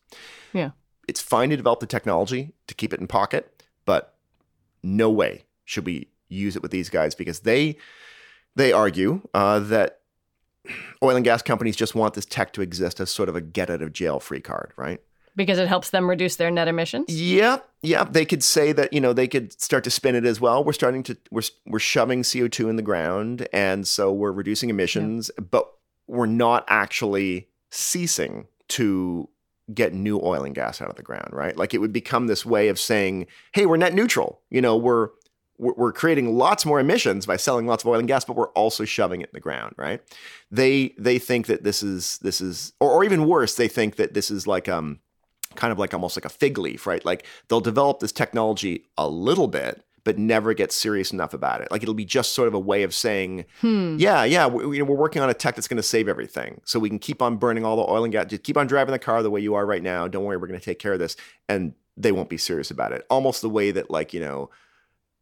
Yeah. 0.52 0.72
it's 1.08 1.22
fine 1.22 1.52
to 1.52 1.58
develop 1.58 1.80
the 1.80 1.86
technology 1.86 2.54
to 2.68 2.74
keep 2.74 2.92
it 2.92 3.00
in 3.00 3.08
pocket, 3.08 3.64
but 3.86 4.16
no 4.84 5.10
way 5.10 5.46
should 5.64 5.86
we 5.86 6.10
use 6.28 6.56
it 6.56 6.62
with 6.64 6.72
these 6.72 6.90
guys 6.90 7.14
because 7.14 7.42
they 7.42 7.78
they 8.56 8.72
argue 8.72 9.22
uh, 9.34 9.60
that 9.60 10.00
oil 11.04 11.16
and 11.16 11.26
gas 11.26 11.42
companies 11.42 11.76
just 11.76 11.96
want 11.96 12.14
this 12.14 12.26
tech 12.26 12.54
to 12.54 12.62
exist 12.62 13.00
as 13.00 13.10
sort 13.10 13.30
of 13.30 13.36
a 13.36 13.42
get 13.42 13.70
out 13.70 13.82
of 13.82 13.94
jail 13.94 14.20
free 14.20 14.42
card, 14.42 14.74
right? 14.78 15.02
Because 15.36 15.60
it 15.60 15.68
helps 15.68 15.90
them 15.90 16.10
reduce 16.10 16.38
their 16.38 16.50
net 16.50 16.68
emissions? 16.68 17.10
Yeah, 17.10 17.58
yeah. 17.82 18.06
They 18.06 18.26
could 18.26 18.44
say 18.44 18.72
that 18.72 18.94
you 18.94 19.02
know 19.02 19.12
they 19.12 19.28
could 19.28 19.60
start 19.62 19.84
to 19.84 19.92
spin 19.92 20.16
it 20.16 20.26
as 20.26 20.40
well. 20.40 20.64
We're 20.64 20.74
starting 20.74 21.04
to 21.04 21.18
we're 21.30 21.42
we're 21.66 21.80
shoving 21.80 22.24
CO 22.24 22.48
two 22.48 22.70
in 22.70 22.78
the 22.78 22.82
ground, 22.82 23.48
and 23.52 23.86
so 23.88 24.14
we're 24.14 24.32
reducing 24.32 24.70
emissions, 24.70 25.30
but 25.50 25.70
we're 26.08 26.26
not 26.26 26.64
actually 26.68 27.50
ceasing 27.70 28.48
to 28.70 29.28
get 29.74 29.94
new 29.94 30.22
oil 30.22 30.44
and 30.44 30.54
gas 30.54 30.82
out 30.82 30.90
of 30.90 30.96
the 30.96 31.04
ground, 31.04 31.30
right? 31.32 31.58
Like 31.58 31.74
it 31.74 31.80
would 31.80 31.94
become 31.94 32.28
this 32.28 32.46
way 32.46 32.70
of 32.70 32.80
saying, 32.80 33.28
"Hey, 33.52 33.66
we're 33.66 33.78
net 33.78 33.94
neutral." 33.94 34.42
You 34.50 34.62
know, 34.62 34.78
we're 34.78 35.10
we're 35.58 35.94
creating 35.94 36.36
lots 36.36 36.66
more 36.66 36.80
emissions 36.80 37.26
by 37.26 37.38
selling 37.38 37.66
lots 37.66 37.84
of 37.84 37.88
oil 37.88 38.00
and 38.00 38.08
gas, 38.08 38.26
but 38.26 38.36
we're 38.36 38.50
also 38.50 38.86
shoving 38.86 39.22
it 39.22 39.30
in 39.30 39.34
the 39.34 39.40
ground, 39.40 39.74
right? 39.78 40.02
They 40.52 40.94
they 40.98 41.20
think 41.20 41.48
that 41.48 41.64
this 41.64 41.82
is 41.82 42.18
this 42.20 42.42
is, 42.42 42.74
or, 42.80 42.92
or 42.92 43.04
even 43.04 43.26
worse, 43.26 43.56
they 43.56 43.68
think 43.68 43.96
that 43.96 44.14
this 44.14 44.30
is 44.30 44.48
like 44.48 44.68
um 44.68 45.00
kind 45.56 45.72
of 45.72 45.80
like 45.80 45.94
almost 45.94 46.18
like 46.18 46.26
a 46.26 46.30
fig 46.30 46.58
leaf, 46.58 46.86
right? 46.86 47.04
Like 47.06 47.26
they'll 47.48 47.62
develop 47.62 48.00
this 48.00 48.12
technology 48.12 48.86
a 48.98 49.08
little 49.08 49.48
bit, 49.48 49.84
but 50.04 50.18
never 50.18 50.54
get 50.54 50.72
serious 50.72 51.12
enough 51.12 51.34
about 51.34 51.62
it. 51.62 51.72
Like 51.72 51.82
it'll 51.82 51.94
be 51.96 52.06
just 52.06 52.34
sort 52.34 52.48
of 52.48 52.54
a 52.54 52.60
way 52.60 52.84
of 52.84 52.94
saying, 52.94 53.46
yeah, 53.98 54.24
yeah, 54.24 54.48
we, 54.48 54.78
you 54.78 54.84
know, 54.84 54.90
we're 54.90 54.98
working 54.98 55.22
on 55.22 55.30
a 55.30 55.34
tech 55.34 55.56
that's 55.56 55.68
going 55.68 55.78
to 55.78 55.84
save 55.84 56.08
everything, 56.08 56.62
so 56.66 56.80
we 56.80 56.90
can 56.90 57.00
keep 57.00 57.22
on 57.22 57.38
burning 57.38 57.66
all 57.66 57.76
the 57.76 57.92
oil 57.92 58.04
and 58.04 58.12
gas. 58.12 58.28
Just 58.28 58.44
keep 58.44 58.58
on 58.58 58.68
driving 58.68 58.92
the 58.92 59.00
car 59.00 59.24
the 59.24 59.32
way 59.32 59.40
you 59.40 59.56
are 59.56 59.66
right 59.66 59.82
now. 59.82 60.08
Don't 60.08 60.24
worry, 60.26 60.38
we're 60.38 60.48
going 60.48 60.60
to 60.60 60.66
take 60.66 60.80
care 60.80 60.94
of 60.94 61.00
this, 61.00 61.16
and 61.50 61.74
they 61.98 62.12
won't 62.12 62.30
be 62.30 62.38
serious 62.38 62.70
about 62.70 62.92
it. 62.92 63.06
Almost 63.10 63.42
the 63.42 63.50
way 63.50 63.72
that 63.72 63.90
like 63.90 64.14
you 64.14 64.20
know, 64.20 64.50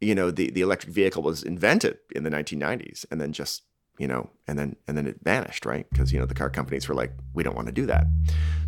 you 0.00 0.14
know, 0.14 0.30
the 0.30 0.50
the 0.50 0.60
electric 0.60 0.92
vehicle 0.92 1.22
was 1.22 1.42
invented 1.42 1.98
in 2.14 2.22
the 2.24 2.30
1990s, 2.30 3.04
and 3.10 3.20
then 3.20 3.32
just 3.32 3.62
you 3.98 4.08
know, 4.08 4.28
and 4.48 4.58
then 4.58 4.76
and 4.88 4.96
then 4.98 5.06
it 5.06 5.18
vanished, 5.22 5.64
right? 5.64 5.86
Because 5.90 6.12
you 6.12 6.18
know 6.18 6.26
the 6.26 6.34
car 6.34 6.50
companies 6.50 6.88
were 6.88 6.94
like, 6.94 7.12
we 7.32 7.42
don't 7.42 7.54
want 7.54 7.66
to 7.66 7.72
do 7.72 7.86
that. 7.86 8.06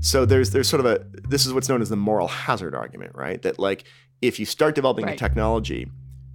So 0.01 0.25
there's 0.25 0.51
there's 0.51 0.69
sort 0.69 0.81
of 0.81 0.87
a 0.87 1.05
this 1.29 1.47
is 1.47 1.53
what's 1.53 1.69
known 1.69 1.83
as 1.83 1.89
the 1.89 1.97
moral 1.97 2.29
hazard 2.29 2.75
argument, 2.75 3.13
right? 3.15 3.43
That 3.43 3.59
like 3.59 3.85
if 4.23 4.39
you 4.39 4.47
start 4.47 4.75
developing 4.75 5.05
Right. 5.05 5.15
a 5.15 5.19
technology, 5.19 5.91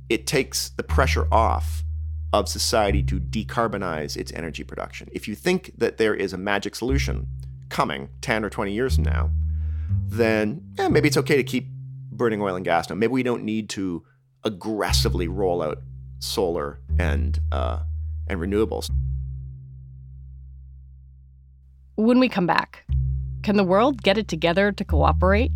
it 0.09 0.27
takes 0.27 0.69
the 0.69 0.83
pressure 0.83 1.27
off 1.31 1.83
of 2.33 2.47
society 2.47 3.01
to 3.03 3.19
decarbonize 3.19 4.15
its 4.15 4.31
energy 4.33 4.63
production. 4.63 5.09
If 5.11 5.27
you 5.27 5.35
think 5.35 5.71
that 5.77 5.97
there 5.97 6.13
is 6.13 6.31
a 6.33 6.37
magic 6.37 6.75
solution 6.75 7.27
coming 7.69 8.09
10 8.21 8.45
or 8.45 8.49
20 8.49 8.71
years 8.73 8.95
from 8.95 9.05
now, 9.05 9.31
then 10.07 10.61
yeah, 10.77 10.87
maybe 10.89 11.07
it's 11.07 11.17
okay 11.17 11.37
to 11.37 11.43
keep 11.43 11.69
burning 12.11 12.41
oil 12.41 12.55
and 12.55 12.65
gas 12.65 12.89
now. 12.89 12.95
Maybe 12.95 13.11
we 13.11 13.23
don't 13.23 13.43
need 13.43 13.69
to 13.69 14.03
aggressively 14.43 15.27
roll 15.27 15.61
out 15.61 15.79
solar 16.19 16.79
and 16.99 17.39
uh, 17.51 17.79
and 18.27 18.39
renewables. 18.39 18.89
When 21.95 22.19
we 22.19 22.29
come 22.29 22.47
back, 22.47 22.85
can 23.43 23.57
the 23.57 23.63
world 23.63 24.01
get 24.01 24.17
it 24.17 24.27
together 24.27 24.71
to 24.71 24.85
cooperate? 24.85 25.51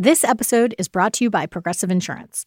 This 0.00 0.22
episode 0.22 0.76
is 0.78 0.86
brought 0.86 1.12
to 1.14 1.24
you 1.24 1.30
by 1.30 1.46
Progressive 1.46 1.90
Insurance. 1.90 2.46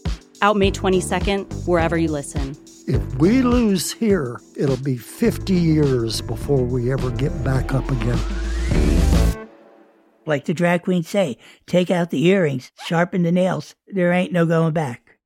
Out 0.41 0.57
May 0.57 0.71
22nd, 0.71 1.67
wherever 1.67 1.97
you 1.97 2.07
listen. 2.07 2.55
If 2.87 3.15
we 3.15 3.43
lose 3.43 3.91
here, 3.91 4.41
it'll 4.55 4.75
be 4.77 4.97
50 4.97 5.53
years 5.53 6.19
before 6.21 6.63
we 6.63 6.91
ever 6.91 7.11
get 7.11 7.43
back 7.43 7.73
up 7.73 7.89
again. 7.91 8.19
Like 10.25 10.45
the 10.45 10.53
drag 10.53 10.83
queens 10.83 11.07
say, 11.07 11.37
take 11.67 11.91
out 11.91 12.09
the 12.09 12.25
earrings, 12.25 12.71
sharpen 12.83 13.23
the 13.23 13.31
nails. 13.31 13.75
There 13.87 14.11
ain't 14.11 14.33
no 14.33 14.45
going 14.45 14.73
back. 14.73 15.19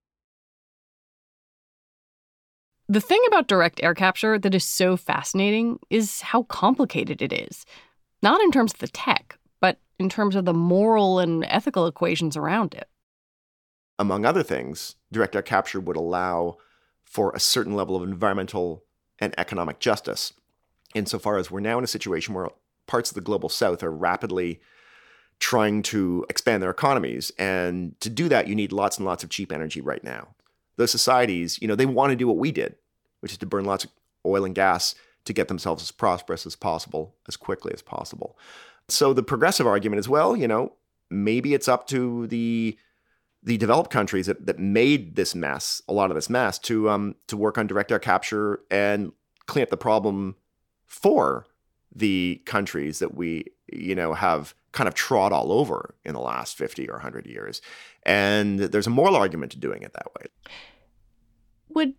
The 2.88 3.02
thing 3.02 3.22
about 3.28 3.48
direct 3.48 3.82
air 3.82 3.96
capture 3.96 4.38
that 4.38 4.54
is 4.54 4.64
so 4.64 4.96
fascinating 4.96 5.80
is 5.90 6.22
how 6.22 6.44
complicated 6.44 7.22
it 7.22 7.34
is. 7.34 7.66
Not 8.22 8.42
in 8.42 8.52
terms 8.52 8.74
of 8.74 8.80
the 8.80 8.88
tech, 8.90 9.40
but 9.60 9.80
in 9.98 10.10
terms 10.10 10.36
of 10.36 10.46
the 10.46 10.54
moral 10.54 11.20
and 11.20 11.46
ethical 11.46 11.88
equations 11.88 12.38
around 12.38 12.74
it. 12.74 12.88
Among 13.98 14.26
other 14.26 14.44
things, 14.44 14.96
direct 15.12 15.36
air 15.36 15.42
capture 15.42 15.80
would 15.80 15.96
allow 15.96 16.58
for 17.04 17.32
a 17.34 17.40
certain 17.40 17.76
level 17.76 17.96
of 17.96 18.04
environmental 18.04 18.84
and 19.20 19.34
economic 19.38 19.80
justice, 19.80 20.34
insofar 20.94 21.38
as 21.38 21.50
we're 21.50 21.62
now 21.62 21.78
in 21.78 21.84
a 21.84 21.88
situation 21.88 22.34
where 22.34 22.50
parts 22.88 23.10
of 23.10 23.16
the 23.16 23.22
global 23.22 23.50
south 23.50 23.84
are 23.84 23.92
rapidly 23.92 24.60
trying 25.40 25.82
to 25.84 26.26
expand 26.30 26.62
their 26.62 26.70
economies. 26.70 27.32
And 27.38 28.00
to 28.02 28.10
do 28.10 28.30
that, 28.30 28.48
you 28.48 28.56
need 28.56 28.72
lots 28.72 28.98
and 28.98 29.06
lots 29.06 29.24
of 29.24 29.30
cheap 29.30 29.52
energy 29.52 29.82
right 29.82 30.04
now. 30.04 30.30
Those 30.78 30.92
societies, 30.92 31.62
you 31.62 31.68
know, 31.68 31.76
they 31.76 31.86
want 31.86 32.12
to 32.12 32.16
do 32.16 32.28
what 32.28 32.38
we 32.38 32.52
did, 32.52 32.76
which 33.22 33.32
is 33.32 33.38
to 33.40 33.46
burn 33.46 33.66
lots 33.66 33.86
of 33.86 33.92
oil 34.26 34.46
and 34.46 34.56
gas 34.56 34.96
to 35.26 35.34
get 35.34 35.48
themselves 35.48 35.82
as 35.82 35.92
prosperous 35.92 36.46
as 36.46 36.56
possible, 36.56 37.16
as 37.28 37.38
quickly 37.38 37.72
as 37.74 37.82
possible. 37.82 38.38
So 38.88 39.14
the 39.14 39.24
progressive 39.24 39.66
argument 39.66 40.00
is, 40.00 40.10
well, 40.10 40.36
you 40.36 40.48
know, 40.48 40.74
maybe 41.10 41.54
it's 41.54 41.68
up 41.68 41.88
to 41.88 42.28
the 42.28 42.78
the 43.46 43.58
developed 43.58 43.92
countries 43.92 44.26
that, 44.26 44.46
that 44.48 44.60
made 44.60 45.16
this 45.16 45.36
mess, 45.36 45.82
a 45.88 45.94
lot 45.94 46.12
of 46.12 46.16
this 46.16 46.30
mess, 46.30 46.60
to 46.60 46.90
um 46.90 47.16
to 47.28 47.38
work 47.38 47.58
on 47.58 47.68
direct 47.68 47.92
air 47.92 48.00
capture 48.00 48.60
and 48.70 49.14
clean 49.46 49.64
up 49.64 49.70
the 49.70 49.78
problem 49.78 50.36
for 50.86 51.46
the 51.96 52.42
countries 52.46 53.00
that 53.00 53.16
we, 53.16 53.46
you 53.72 53.96
know, 53.96 54.14
have 54.14 54.54
kind 54.74 54.88
of 54.88 54.94
trod 54.94 55.32
all 55.32 55.52
over 55.54 55.96
in 56.04 56.14
the 56.14 56.20
last 56.20 56.58
50 56.58 56.90
or 56.90 56.96
100 56.96 57.26
years. 57.26 57.62
And 58.04 58.60
there's 58.60 58.88
a 58.88 58.90
moral 58.90 59.16
argument 59.16 59.54
to 59.54 59.58
doing 59.58 59.82
it 59.84 59.94
that 59.94 60.08
way. 60.20 60.28
Would 61.70 61.94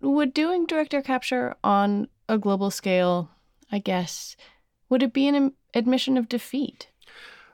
would 0.00 0.34
doing 0.34 0.66
direct 0.66 0.92
air 0.92 1.02
capture 1.02 1.56
on 1.64 2.08
a 2.28 2.38
global 2.38 2.70
scale, 2.70 3.30
I 3.72 3.78
guess, 3.78 4.36
would 4.90 5.02
it 5.02 5.14
be 5.14 5.28
an 5.28 5.54
admission 5.72 6.18
of 6.18 6.28
defeat? 6.28 6.88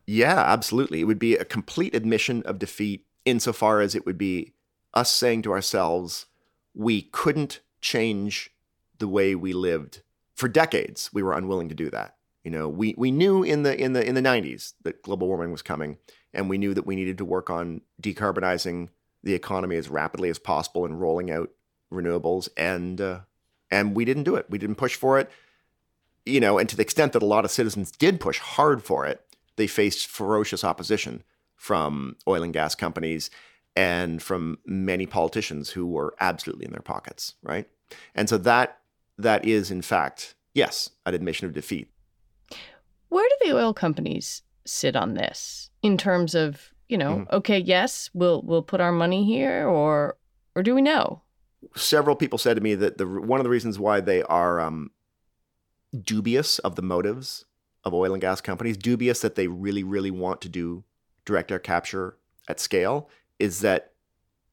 Yeah, 0.07 0.41
absolutely. 0.41 1.01
It 1.01 1.05
would 1.05 1.19
be 1.21 1.37
a 1.37 1.45
complete 1.45 1.95
admission 1.95 2.43
of 2.43 2.59
defeat 2.59 3.05
insofar 3.25 3.81
as 3.81 3.95
it 3.95 4.07
would 4.07 4.19
be 4.19 4.55
us 4.95 5.11
saying 5.11 5.43
to 5.43 5.53
ourselves, 5.53 6.27
we 6.75 7.03
couldn't 7.03 7.61
change 7.81 8.51
the 8.99 9.09
way 9.09 9.35
we 9.35 9.53
lived. 9.53 10.03
For 10.35 10.49
decades, 10.49 11.11
we 11.13 11.23
were 11.23 11.33
unwilling 11.33 11.69
to 11.69 11.75
do 11.75 11.91
that. 11.91 12.17
You 12.45 12.51
know, 12.51 12.69
we, 12.69 12.95
we 12.97 13.11
knew 13.11 13.43
in 13.43 13.65
the 13.65 13.79
in 13.79 13.93
the 13.93 14.07
in 14.07 14.15
the 14.15 14.23
90s 14.23 14.73
that 14.83 15.03
global 15.03 15.29
warming 15.29 15.53
was 15.53 15.61
coming, 15.61 15.99
and 16.33 16.49
we 16.49 16.57
knew 16.57 16.73
that 16.73 16.87
we 16.87 16.97
needed 16.97 17.19
to 17.19 17.25
work 17.25 17.51
on 17.51 17.83
decarbonizing 18.01 18.89
the 19.23 19.35
economy 19.35 19.77
as 19.77 19.91
rapidly 19.91 20.31
as 20.31 20.39
possible 20.39 20.87
and 20.87 21.01
rolling 21.01 21.31
out 21.31 21.51
renewables, 21.93 22.49
and 22.57 23.01
uh, 23.01 23.21
and 23.71 23.95
we 23.95 24.07
didn't 24.07 24.23
do 24.25 24.37
it. 24.37 24.47
We 24.49 24.57
didn't 24.57 24.77
push 24.77 24.97
for 24.97 25.19
it. 25.19 25.31
You 26.25 26.41
know, 26.41 26.59
and 26.59 26.69
to 26.69 26.77
the 26.77 26.83
extent 26.83 27.13
that 27.13 27.23
a 27.23 27.27
lot 27.27 27.45
of 27.45 27.51
citizens 27.51 27.91
did 27.91 28.21
push 28.21 28.39
hard 28.39 28.83
for 28.83 29.07
it, 29.07 29.23
they 29.57 29.67
faced 29.67 30.07
ferocious 30.07 30.65
opposition 30.65 31.23
from 31.61 32.17
oil 32.27 32.43
and 32.43 32.55
gas 32.55 32.75
companies 32.75 33.29
and 33.77 34.23
from 34.23 34.57
many 34.65 35.05
politicians 35.05 35.69
who 35.69 35.87
were 35.87 36.15
absolutely 36.19 36.65
in 36.65 36.73
their 36.73 36.81
pockets, 36.81 37.35
right? 37.43 37.69
And 38.15 38.31
so 38.31 38.39
that 38.39 38.79
that 39.19 39.45
is 39.45 39.71
in 39.71 39.83
fact, 39.83 40.35
yes, 40.55 40.89
an 41.05 41.13
admission 41.13 41.47
of 41.47 41.53
defeat. 41.53 41.93
Where 43.11 43.29
do 43.29 43.47
the 43.47 43.57
oil 43.59 43.75
companies 43.75 44.41
sit 44.65 44.97
on 44.97 45.13
this 45.13 45.69
in 45.83 45.99
terms 45.99 46.35
of, 46.35 46.73
you 46.89 46.97
know, 46.97 47.17
mm-hmm. 47.17 47.37
okay, 47.37 47.59
yes, 47.59 48.09
we'll 48.15 48.41
we'll 48.41 48.63
put 48.63 48.81
our 48.81 48.91
money 48.91 49.27
here 49.27 49.69
or 49.69 50.17
or 50.57 50.63
do 50.63 50.75
we 50.75 50.81
know? 50.81 51.21
Several 51.77 52.17
people 52.17 52.39
said 52.39 52.55
to 52.55 52.63
me 52.63 52.75
that 52.75 52.97
the 52.97 53.07
one 53.07 53.39
of 53.39 53.45
the 53.45 53.51
reasons 53.51 53.79
why 53.79 54.01
they 54.01 54.23
are 54.23 54.61
um, 54.61 54.93
dubious 56.03 56.59
of 56.61 56.77
the 56.77 56.83
motives 56.83 57.45
of 57.85 57.93
oil 57.93 58.15
and 58.15 58.23
gas 58.23 58.41
companies, 58.41 58.79
dubious 58.79 59.21
that 59.21 59.35
they 59.35 59.47
really, 59.47 59.83
really 59.83 60.11
want 60.11 60.41
to 60.41 60.49
do 60.49 60.85
direct 61.31 61.51
air 61.53 61.59
capture 61.59 62.17
at 62.49 62.61
scale, 62.61 63.09
is 63.39 63.61
that 63.61 63.93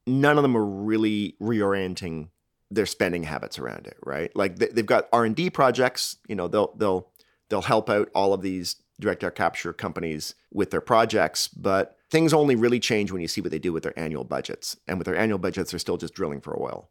none 0.05 0.37
of 0.37 0.43
them 0.43 0.55
are 0.55 0.65
really 0.65 1.35
reorienting 1.41 2.29
their 2.69 2.85
spending 2.85 3.23
habits 3.23 3.57
around 3.59 3.87
it, 3.87 3.97
right? 4.03 4.35
Like 4.35 4.57
they've 4.57 4.85
got 4.85 5.07
R 5.11 5.25
and 5.25 5.35
D 5.35 5.49
projects. 5.49 6.17
You 6.27 6.35
know, 6.35 6.47
they'll 6.47 6.73
they'll 6.77 7.09
They'll 7.49 7.61
help 7.61 7.89
out 7.89 8.09
all 8.13 8.33
of 8.33 8.41
these 8.41 8.75
direct 8.99 9.23
air 9.23 9.31
capture 9.31 9.73
companies 9.73 10.35
with 10.51 10.71
their 10.71 10.81
projects, 10.81 11.47
but 11.47 11.97
things 12.09 12.33
only 12.33 12.55
really 12.55 12.79
change 12.79 13.11
when 13.11 13.21
you 13.21 13.27
see 13.27 13.41
what 13.41 13.51
they 13.51 13.59
do 13.59 13.71
with 13.71 13.83
their 13.83 13.97
annual 13.97 14.23
budgets. 14.23 14.75
And 14.87 14.97
with 14.97 15.05
their 15.05 15.17
annual 15.17 15.37
budgets, 15.37 15.71
they're 15.71 15.79
still 15.79 15.97
just 15.97 16.13
drilling 16.13 16.41
for 16.41 16.59
oil. 16.59 16.89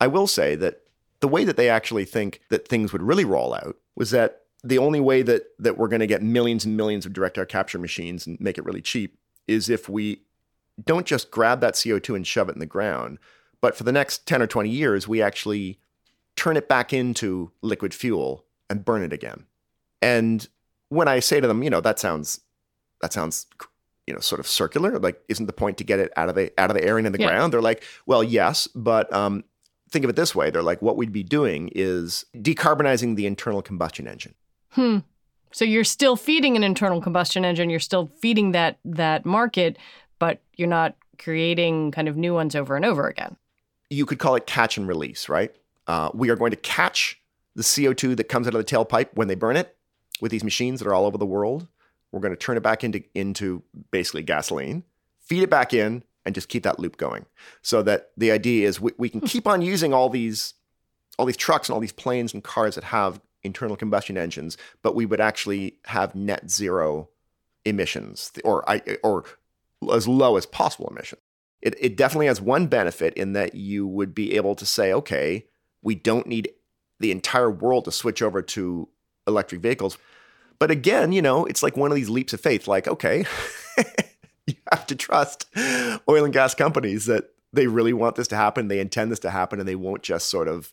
I 0.00 0.06
will 0.06 0.26
say 0.26 0.56
that 0.56 0.80
the 1.20 1.28
way 1.28 1.44
that 1.44 1.56
they 1.56 1.68
actually 1.68 2.04
think 2.04 2.40
that 2.48 2.66
things 2.66 2.92
would 2.92 3.02
really 3.02 3.24
roll 3.24 3.54
out 3.54 3.76
was 3.94 4.10
that 4.10 4.40
the 4.64 4.78
only 4.78 5.00
way 5.00 5.22
that 5.22 5.42
that 5.58 5.78
we're 5.78 5.88
going 5.88 6.00
to 6.00 6.06
get 6.06 6.22
millions 6.22 6.64
and 6.64 6.76
millions 6.76 7.06
of 7.06 7.12
direct 7.12 7.38
air 7.38 7.46
capture 7.46 7.78
machines 7.78 8.26
and 8.26 8.40
make 8.40 8.58
it 8.58 8.64
really 8.64 8.82
cheap 8.82 9.18
is 9.46 9.68
if 9.68 9.88
we 9.88 10.22
don't 10.82 11.06
just 11.06 11.30
grab 11.30 11.60
that 11.60 11.74
CO2 11.74 12.16
and 12.16 12.26
shove 12.26 12.48
it 12.48 12.54
in 12.54 12.60
the 12.60 12.66
ground, 12.66 13.18
but 13.60 13.76
for 13.76 13.84
the 13.84 13.92
next 13.92 14.26
10 14.26 14.42
or 14.42 14.46
20 14.46 14.68
years, 14.68 15.06
we 15.06 15.22
actually 15.22 15.78
turn 16.36 16.56
it 16.56 16.68
back 16.68 16.92
into 16.92 17.52
liquid 17.60 17.94
fuel 17.94 18.44
and 18.68 18.84
burn 18.84 19.02
it 19.02 19.12
again. 19.12 19.46
And 20.00 20.46
when 20.88 21.08
I 21.08 21.20
say 21.20 21.40
to 21.40 21.46
them, 21.46 21.62
you 21.62 21.70
know, 21.70 21.80
that 21.80 21.98
sounds 21.98 22.40
that 23.00 23.12
sounds 23.12 23.46
you 24.06 24.14
know 24.14 24.20
sort 24.20 24.40
of 24.40 24.46
circular. 24.46 24.98
Like, 24.98 25.20
isn't 25.28 25.46
the 25.46 25.52
point 25.52 25.78
to 25.78 25.84
get 25.84 26.00
it 26.00 26.12
out 26.16 26.28
of 26.28 26.34
the 26.34 26.52
out 26.58 26.70
of 26.70 26.76
the 26.76 26.84
air 26.84 26.98
and 26.98 27.06
in 27.06 27.12
the 27.12 27.20
yeah. 27.20 27.28
ground? 27.28 27.52
They're 27.52 27.62
like, 27.62 27.84
well, 28.06 28.22
yes, 28.22 28.66
but 28.74 29.12
um, 29.12 29.44
think 29.90 30.04
of 30.04 30.10
it 30.10 30.16
this 30.16 30.34
way. 30.34 30.50
They're 30.50 30.62
like, 30.62 30.82
what 30.82 30.96
we'd 30.96 31.12
be 31.12 31.22
doing 31.22 31.70
is 31.74 32.24
decarbonizing 32.34 33.16
the 33.16 33.26
internal 33.26 33.62
combustion 33.62 34.08
engine. 34.08 34.34
Hmm. 34.70 34.98
So 35.52 35.64
you're 35.64 35.84
still 35.84 36.16
feeding 36.16 36.56
an 36.56 36.64
internal 36.64 37.00
combustion 37.00 37.44
engine. 37.44 37.70
You're 37.70 37.80
still 37.80 38.10
feeding 38.20 38.52
that 38.52 38.78
that 38.84 39.24
market, 39.24 39.78
but 40.18 40.40
you're 40.56 40.68
not 40.68 40.96
creating 41.18 41.92
kind 41.92 42.08
of 42.08 42.16
new 42.16 42.34
ones 42.34 42.56
over 42.56 42.76
and 42.76 42.84
over 42.84 43.06
again. 43.08 43.36
You 43.90 44.06
could 44.06 44.18
call 44.18 44.34
it 44.34 44.46
catch 44.46 44.76
and 44.76 44.88
release, 44.88 45.28
right? 45.28 45.54
Uh, 45.86 46.10
we 46.14 46.30
are 46.30 46.36
going 46.36 46.50
to 46.50 46.56
catch 46.56 47.20
the 47.54 47.62
CO2 47.62 48.16
that 48.16 48.24
comes 48.24 48.46
out 48.46 48.54
of 48.54 48.64
the 48.64 48.76
tailpipe 48.76 49.08
when 49.14 49.28
they 49.28 49.34
burn 49.34 49.56
it, 49.56 49.76
with 50.20 50.30
these 50.30 50.44
machines 50.44 50.80
that 50.80 50.88
are 50.88 50.94
all 50.94 51.04
over 51.04 51.18
the 51.18 51.26
world. 51.26 51.66
We're 52.10 52.20
going 52.20 52.32
to 52.32 52.38
turn 52.38 52.56
it 52.56 52.62
back 52.62 52.84
into 52.84 53.02
into 53.14 53.62
basically 53.90 54.22
gasoline, 54.22 54.84
feed 55.20 55.42
it 55.42 55.50
back 55.50 55.74
in, 55.74 56.02
and 56.24 56.34
just 56.34 56.48
keep 56.48 56.62
that 56.62 56.78
loop 56.78 56.96
going. 56.96 57.26
So 57.62 57.82
that 57.82 58.10
the 58.16 58.30
idea 58.30 58.68
is 58.68 58.80
we, 58.80 58.92
we 58.96 59.08
can 59.08 59.20
keep 59.20 59.46
on 59.46 59.62
using 59.62 59.92
all 59.92 60.08
these 60.08 60.54
all 61.18 61.26
these 61.26 61.36
trucks 61.36 61.68
and 61.68 61.74
all 61.74 61.80
these 61.80 61.92
planes 61.92 62.32
and 62.32 62.42
cars 62.42 62.74
that 62.74 62.84
have 62.84 63.20
internal 63.44 63.76
combustion 63.76 64.16
engines, 64.16 64.56
but 64.82 64.94
we 64.94 65.06
would 65.06 65.20
actually 65.20 65.76
have 65.86 66.14
net 66.14 66.50
zero 66.50 67.08
emissions 67.64 68.32
or 68.44 68.64
or 69.02 69.24
as 69.92 70.06
low 70.06 70.36
as 70.36 70.46
possible 70.46 70.88
emissions. 70.88 71.22
It, 71.60 71.76
it 71.78 71.96
definitely 71.96 72.26
has 72.26 72.40
one 72.40 72.66
benefit 72.66 73.14
in 73.14 73.34
that 73.34 73.54
you 73.54 73.86
would 73.86 74.14
be 74.14 74.34
able 74.34 74.56
to 74.56 74.66
say, 74.66 74.92
okay, 74.92 75.46
we 75.80 75.94
don't 75.94 76.26
need 76.26 76.50
the 76.98 77.12
entire 77.12 77.50
world 77.50 77.84
to 77.84 77.92
switch 77.92 78.20
over 78.20 78.42
to 78.42 78.88
electric 79.26 79.60
vehicles. 79.60 79.96
But 80.58 80.70
again, 80.70 81.12
you 81.12 81.22
know, 81.22 81.44
it's 81.44 81.62
like 81.62 81.76
one 81.76 81.90
of 81.90 81.96
these 81.96 82.10
leaps 82.10 82.32
of 82.32 82.40
faith. 82.40 82.66
Like, 82.66 82.88
okay, 82.88 83.24
you 84.46 84.54
have 84.72 84.86
to 84.88 84.96
trust 84.96 85.46
oil 86.08 86.24
and 86.24 86.32
gas 86.32 86.54
companies 86.54 87.06
that 87.06 87.30
they 87.52 87.66
really 87.66 87.92
want 87.92 88.16
this 88.16 88.28
to 88.28 88.36
happen, 88.36 88.68
they 88.68 88.80
intend 88.80 89.12
this 89.12 89.18
to 89.20 89.30
happen, 89.30 89.60
and 89.60 89.68
they 89.68 89.74
won't 89.74 90.02
just 90.02 90.28
sort 90.28 90.48
of 90.48 90.72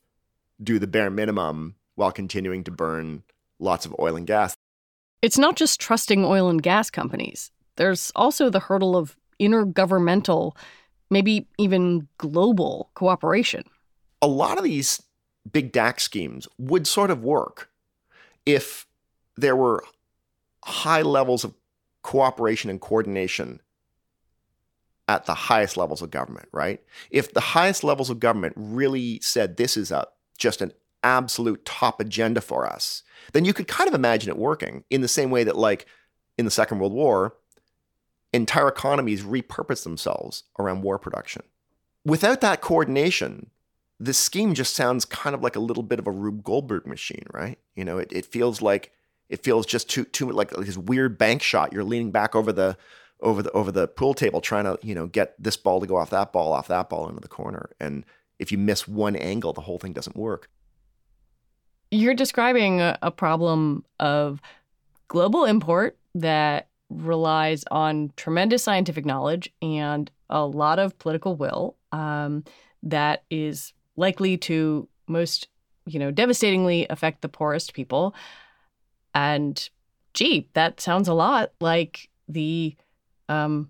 do 0.62 0.80
the 0.80 0.88
bare 0.88 1.10
minimum 1.10 1.76
while 2.00 2.12
continuing 2.14 2.64
to 2.64 2.72
burn 2.72 3.24
lots 3.60 3.86
of 3.86 3.94
oil 4.00 4.16
and 4.16 4.26
gas. 4.26 4.56
It's 5.22 5.38
not 5.38 5.58
just 5.58 5.82
trusting 5.82 6.24
oil 6.24 6.50
and 6.50 6.64
gas 6.64 6.90
companies. 6.90 7.52
There's 7.76 8.12
also 8.16 8.50
the 8.50 8.62
hurdle 8.62 8.96
of 8.96 9.18
intergovernmental, 9.40 10.56
maybe 11.10 11.48
even 11.58 12.08
global 12.18 12.90
cooperation. 12.94 13.64
A 14.22 14.28
lot 14.28 14.58
of 14.58 14.64
these 14.64 15.04
big 15.52 15.74
DAC 15.74 16.00
schemes 16.00 16.48
would 16.58 16.88
sort 16.88 17.12
of 17.12 17.22
work 17.22 17.70
if 18.46 18.86
there 19.36 19.56
were 19.56 19.84
high 20.64 21.02
levels 21.02 21.44
of 21.44 21.54
cooperation 22.02 22.70
and 22.70 22.80
coordination 22.80 23.60
at 25.10 25.26
the 25.26 25.34
highest 25.34 25.76
levels 25.76 26.02
of 26.02 26.12
government, 26.12 26.48
right? 26.54 26.82
If 27.12 27.34
the 27.34 27.42
highest 27.42 27.84
levels 27.84 28.10
of 28.10 28.20
government 28.20 28.54
really 28.56 29.20
said 29.22 29.58
this 29.58 29.76
is 29.76 29.92
a 29.92 30.08
just 30.38 30.62
an 30.62 30.72
absolute 31.04 31.66
top 31.66 32.00
agenda 32.00 32.42
for 32.42 32.66
us, 32.68 33.04
then 33.34 33.46
you 33.46 33.54
could 33.54 33.68
kind 33.68 33.88
of 33.88 33.94
imagine 33.94 34.30
it 34.30 34.38
working 34.38 34.84
in 34.90 35.02
the 35.02 35.08
same 35.08 35.30
way 35.32 35.44
that 35.44 35.58
like 35.58 35.86
in 36.38 36.46
the 36.46 36.52
Second 36.52 36.80
World 36.80 36.94
War, 36.94 37.36
entire 38.34 38.68
economies 38.68 39.24
repurpose 39.24 39.84
themselves 39.84 40.44
around 40.58 40.82
war 40.82 41.00
production. 41.00 41.44
Without 42.06 42.42
that 42.42 42.62
coordination, 42.62 43.50
this 44.00 44.18
scheme 44.18 44.54
just 44.54 44.76
sounds 44.76 45.04
kind 45.04 45.36
of 45.36 45.42
like 45.42 45.56
a 45.56 45.60
little 45.60 45.84
bit 45.84 46.00
of 46.00 46.08
a 46.08 46.12
Rube 46.12 46.44
Goldberg 46.44 46.86
machine, 46.86 47.26
right? 47.34 47.60
You 47.76 47.84
know, 47.84 47.98
it, 47.98 48.12
it 48.12 48.26
feels 48.26 48.62
like 48.62 48.92
it 49.30 49.44
feels 49.44 49.66
just 49.66 49.90
too 49.90 50.06
too 50.06 50.32
like, 50.32 50.56
like 50.56 50.66
this 50.66 50.78
weird 50.78 51.18
bank 51.18 51.42
shot. 51.42 51.74
You're 51.74 51.84
leaning 51.84 52.12
back 52.12 52.36
over 52.36 52.54
the 52.54 52.78
over 53.22 53.44
the 53.44 53.52
over 53.52 53.72
the 53.72 53.88
pool 53.88 54.14
table 54.14 54.42
trying 54.42 54.66
to 54.66 54.78
you 54.82 54.96
know 54.96 55.08
get 55.08 55.36
this 55.42 55.58
ball 55.58 55.80
to 55.80 55.88
go 55.88 55.98
off 55.98 56.10
that 56.10 56.32
ball 56.32 56.54
off 56.54 56.68
that 56.68 56.90
ball 56.90 57.08
into 57.08 57.22
the 57.22 57.28
corner 57.28 57.70
and 57.80 58.06
if 58.38 58.52
you 58.52 58.58
miss 58.58 58.88
one 58.88 59.16
angle 59.16 59.54
the 59.54 59.62
whole 59.62 59.78
thing 59.78 59.94
doesn't 59.94 60.16
work 60.16 60.50
you're 61.92 62.14
describing 62.14 62.82
a, 62.82 63.12
problem 63.16 63.84
of 64.00 64.42
global 65.08 65.46
import 65.46 65.98
that 66.16 66.68
relies 66.90 67.64
on 67.72 68.12
tremendous 68.16 68.64
scientific 68.64 69.06
knowledge 69.06 69.52
and 69.62 70.10
a 70.30 70.46
lot 70.46 70.80
of 70.80 70.98
political 71.00 71.36
will 71.36 71.76
um, 71.92 72.44
that 72.84 73.24
is 73.30 73.74
likely 73.96 74.38
to 74.38 74.88
most 75.08 75.48
you 75.86 76.00
know 76.00 76.12
devastatingly 76.12 76.86
affect 76.90 77.22
the 77.22 77.30
poorest 77.30 77.74
people. 77.74 78.14
And 79.14 79.70
gee 80.14 80.48
that 80.54 80.80
sounds 80.80 81.08
a 81.08 81.14
lot 81.14 81.52
like 81.60 82.10
the 82.28 82.76
um, 83.28 83.70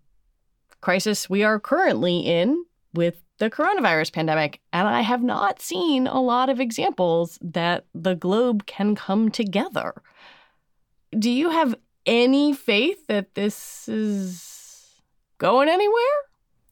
crisis 0.82 1.30
we 1.30 1.44
are 1.44 1.60
currently 1.60 2.20
in 2.20 2.66
with 2.94 3.22
the 3.40 3.50
coronavirus 3.50 4.14
pandemic. 4.14 4.62
And 4.72 4.88
I 4.88 5.02
have 5.02 5.24
not 5.24 5.62
seen 5.62 6.08
a 6.08 6.22
lot 6.22 6.50
of 6.50 6.60
examples 6.60 7.40
that 7.42 7.86
the 7.94 8.16
globe 8.16 8.66
can 8.66 8.96
come 8.96 9.32
together. 9.32 10.02
Do 11.18 11.32
you 11.32 11.50
have 11.50 11.76
any 12.06 12.54
faith 12.54 13.08
that 13.08 13.36
this 13.36 13.88
is 13.88 15.02
going 15.38 15.70
anywhere? 15.70 16.04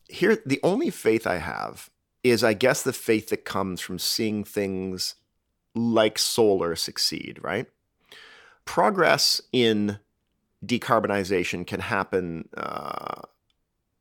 Here, 0.09 0.41
the 0.45 0.59
only 0.63 0.89
faith 0.89 1.25
I 1.25 1.37
have 1.37 1.89
is, 2.23 2.43
I 2.43 2.53
guess, 2.53 2.83
the 2.83 2.93
faith 2.93 3.29
that 3.29 3.45
comes 3.45 3.81
from 3.81 3.99
seeing 3.99 4.43
things 4.43 5.15
like 5.75 6.17
solar 6.17 6.75
succeed, 6.75 7.39
right? 7.41 7.67
Progress 8.65 9.41
in 9.51 9.99
decarbonization 10.65 11.65
can 11.65 11.79
happen, 11.79 12.49
uh, 12.55 13.21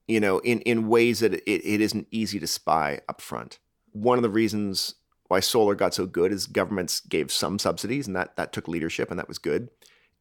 you 0.08 0.20
know, 0.20 0.38
in, 0.38 0.60
in 0.60 0.88
ways 0.88 1.20
that 1.20 1.34
it, 1.34 1.42
it 1.50 1.80
isn't 1.80 2.06
easy 2.10 2.38
to 2.38 2.46
spy 2.46 3.00
up 3.08 3.20
front. 3.20 3.58
One 3.92 4.18
of 4.18 4.22
the 4.22 4.30
reasons 4.30 4.94
why 5.28 5.40
solar 5.40 5.74
got 5.74 5.94
so 5.94 6.06
good 6.06 6.32
is 6.32 6.46
governments 6.46 7.00
gave 7.00 7.32
some 7.32 7.58
subsidies, 7.58 8.06
and 8.06 8.14
that, 8.14 8.36
that 8.36 8.52
took 8.52 8.68
leadership, 8.68 9.10
and 9.10 9.18
that 9.18 9.28
was 9.28 9.38
good. 9.38 9.68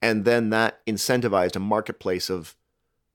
And 0.01 0.25
then 0.25 0.49
that 0.49 0.85
incentivized 0.85 1.55
a 1.55 1.59
marketplace 1.59 2.29
of 2.29 2.55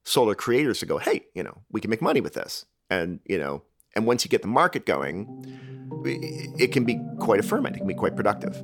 solar 0.04 0.34
creators 0.34 0.78
to 0.80 0.86
go, 0.86 0.98
hey, 0.98 1.26
you 1.34 1.42
know, 1.42 1.58
we 1.70 1.80
can 1.80 1.90
make 1.90 2.02
money 2.02 2.20
with 2.20 2.34
this. 2.34 2.66
And, 2.88 3.20
you 3.24 3.38
know, 3.38 3.62
and 3.94 4.06
once 4.06 4.24
you 4.24 4.28
get 4.28 4.42
the 4.42 4.48
market 4.48 4.86
going, 4.86 5.44
it 6.58 6.72
can 6.72 6.84
be 6.84 7.00
quite 7.18 7.40
a 7.40 7.42
ferment, 7.42 7.76
it 7.76 7.80
can 7.80 7.88
be 7.88 7.94
quite 7.94 8.16
productive. 8.16 8.62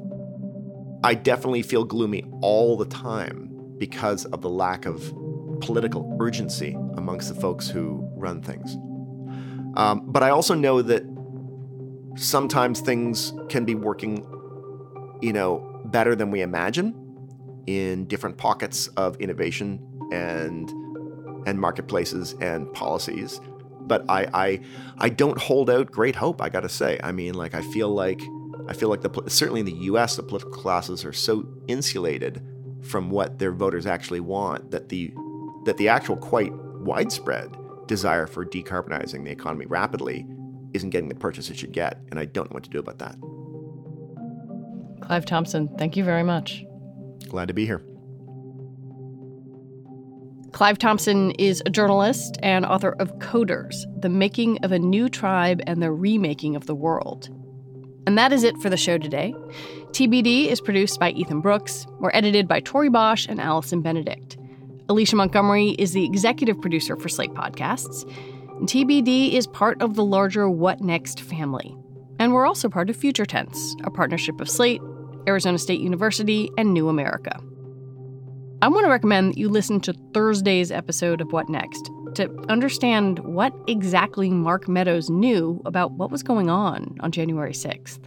I 1.04 1.14
definitely 1.14 1.62
feel 1.62 1.84
gloomy 1.84 2.24
all 2.40 2.76
the 2.76 2.86
time 2.86 3.74
because 3.78 4.24
of 4.26 4.40
the 4.40 4.48
lack 4.48 4.86
of 4.86 5.12
political 5.60 6.16
urgency 6.20 6.76
amongst 6.96 7.28
the 7.28 7.40
folks 7.40 7.68
who 7.68 8.08
run 8.14 8.42
things. 8.42 8.76
Um, 9.76 10.02
but 10.06 10.22
I 10.22 10.30
also 10.30 10.54
know 10.54 10.82
that 10.82 11.02
sometimes 12.16 12.80
things 12.80 13.32
can 13.48 13.64
be 13.64 13.74
working, 13.74 14.26
you 15.20 15.32
know, 15.32 15.80
better 15.86 16.14
than 16.14 16.30
we 16.30 16.40
imagine 16.40 16.94
in 17.66 18.06
different 18.06 18.36
pockets 18.38 18.88
of 18.88 19.16
innovation 19.16 19.80
and 20.12 20.70
and 21.46 21.60
marketplaces 21.60 22.34
and 22.40 22.72
policies. 22.72 23.40
But 23.80 24.04
I 24.08 24.26
I 24.32 24.60
I 24.98 25.08
don't 25.10 25.38
hold 25.38 25.70
out 25.70 25.90
great 25.90 26.16
hope. 26.16 26.42
I 26.42 26.48
got 26.48 26.60
to 26.60 26.68
say. 26.68 26.98
I 27.02 27.12
mean, 27.12 27.34
like 27.34 27.54
I 27.54 27.62
feel 27.62 27.88
like 27.90 28.20
I 28.68 28.72
feel 28.72 28.88
like 28.88 29.02
the 29.02 29.22
certainly 29.28 29.60
in 29.60 29.66
the 29.66 29.84
U.S. 29.90 30.16
the 30.16 30.22
political 30.22 30.52
classes 30.52 31.04
are 31.04 31.12
so 31.12 31.46
insulated 31.68 32.42
from 32.82 33.10
what 33.10 33.38
their 33.38 33.52
voters 33.52 33.86
actually 33.86 34.20
want 34.20 34.70
that 34.70 34.88
the 34.88 35.12
that 35.66 35.76
the 35.76 35.88
actual 35.88 36.16
quite 36.16 36.52
widespread 36.80 37.54
desire 37.86 38.26
for 38.26 38.44
decarbonizing 38.44 39.24
the 39.24 39.30
economy 39.30 39.66
rapidly 39.66 40.26
isn't 40.72 40.90
getting 40.90 41.08
the 41.08 41.14
purchase 41.14 41.50
it 41.50 41.56
should 41.56 41.72
get 41.72 42.00
and 42.10 42.18
i 42.18 42.24
don't 42.24 42.50
know 42.50 42.54
what 42.54 42.64
to 42.64 42.70
do 42.70 42.78
about 42.78 42.98
that 42.98 43.16
clive 45.02 45.26
thompson 45.26 45.68
thank 45.78 45.96
you 45.96 46.04
very 46.04 46.22
much 46.22 46.64
glad 47.28 47.48
to 47.48 47.54
be 47.54 47.66
here 47.66 47.84
clive 50.52 50.78
thompson 50.78 51.32
is 51.32 51.62
a 51.66 51.70
journalist 51.70 52.38
and 52.42 52.64
author 52.64 52.96
of 52.98 53.12
coders 53.18 53.84
the 54.00 54.08
making 54.08 54.58
of 54.64 54.72
a 54.72 54.78
new 54.78 55.08
tribe 55.08 55.60
and 55.66 55.82
the 55.82 55.92
remaking 55.92 56.56
of 56.56 56.66
the 56.66 56.74
world 56.74 57.28
and 58.06 58.16
that 58.16 58.32
is 58.32 58.44
it 58.44 58.56
for 58.58 58.70
the 58.70 58.76
show 58.76 58.98
today. 58.98 59.34
TBD 59.90 60.46
is 60.46 60.60
produced 60.60 61.00
by 61.00 61.10
Ethan 61.10 61.40
Brooks. 61.40 61.86
We're 61.98 62.12
edited 62.14 62.46
by 62.46 62.60
Tori 62.60 62.88
Bosch 62.88 63.26
and 63.28 63.40
Allison 63.40 63.82
Benedict. 63.82 64.36
Alicia 64.88 65.16
Montgomery 65.16 65.70
is 65.70 65.92
the 65.92 66.04
executive 66.04 66.60
producer 66.60 66.96
for 66.96 67.08
Slate 67.08 67.34
Podcasts. 67.34 68.08
TBD 68.62 69.32
is 69.32 69.48
part 69.48 69.82
of 69.82 69.96
the 69.96 70.04
larger 70.04 70.48
What 70.48 70.80
Next 70.80 71.20
family. 71.20 71.76
And 72.20 72.32
we're 72.32 72.46
also 72.46 72.68
part 72.68 72.88
of 72.88 72.96
Future 72.96 73.26
Tense, 73.26 73.74
a 73.82 73.90
partnership 73.90 74.40
of 74.40 74.48
Slate, 74.48 74.80
Arizona 75.26 75.58
State 75.58 75.80
University, 75.80 76.50
and 76.56 76.72
New 76.72 76.88
America. 76.88 77.36
I 78.62 78.68
want 78.68 78.86
to 78.86 78.90
recommend 78.90 79.32
that 79.32 79.38
you 79.38 79.48
listen 79.48 79.80
to 79.80 79.92
Thursday's 80.14 80.70
episode 80.70 81.20
of 81.20 81.32
What 81.32 81.48
Next 81.48 81.90
to 82.14 82.32
understand 82.48 83.18
what 83.18 83.52
exactly 83.66 84.30
Mark 84.30 84.68
Meadows 84.68 85.10
knew 85.10 85.60
about 85.66 85.92
what 85.92 86.12
was 86.12 86.22
going 86.22 86.48
on 86.48 86.96
on 87.00 87.10
January 87.10 87.52
6th. 87.52 87.98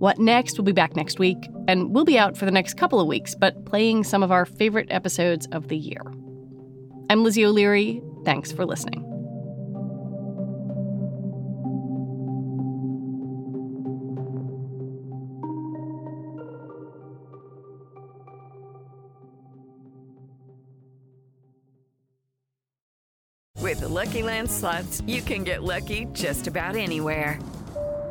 What 0.00 0.18
Next 0.18 0.54
we 0.54 0.62
will 0.62 0.64
be 0.64 0.72
back 0.72 0.96
next 0.96 1.18
week, 1.18 1.36
and 1.68 1.94
we'll 1.94 2.06
be 2.06 2.18
out 2.18 2.34
for 2.34 2.46
the 2.46 2.50
next 2.50 2.78
couple 2.78 3.00
of 3.00 3.06
weeks, 3.06 3.34
but 3.34 3.66
playing 3.66 4.04
some 4.04 4.22
of 4.22 4.32
our 4.32 4.46
favorite 4.46 4.86
episodes 4.88 5.46
of 5.48 5.68
the 5.68 5.76
year. 5.76 6.00
I'm 7.10 7.22
Lizzie 7.22 7.44
O'Leary. 7.44 8.00
Thanks 8.24 8.50
for 8.50 8.64
listening. 8.64 9.04
With 23.58 23.80
the 23.80 23.88
Lucky 23.88 24.22
Land 24.22 24.50
slots, 24.50 25.02
you 25.06 25.20
can 25.20 25.44
get 25.44 25.62
lucky 25.62 26.06
just 26.14 26.46
about 26.46 26.74
anywhere. 26.74 27.38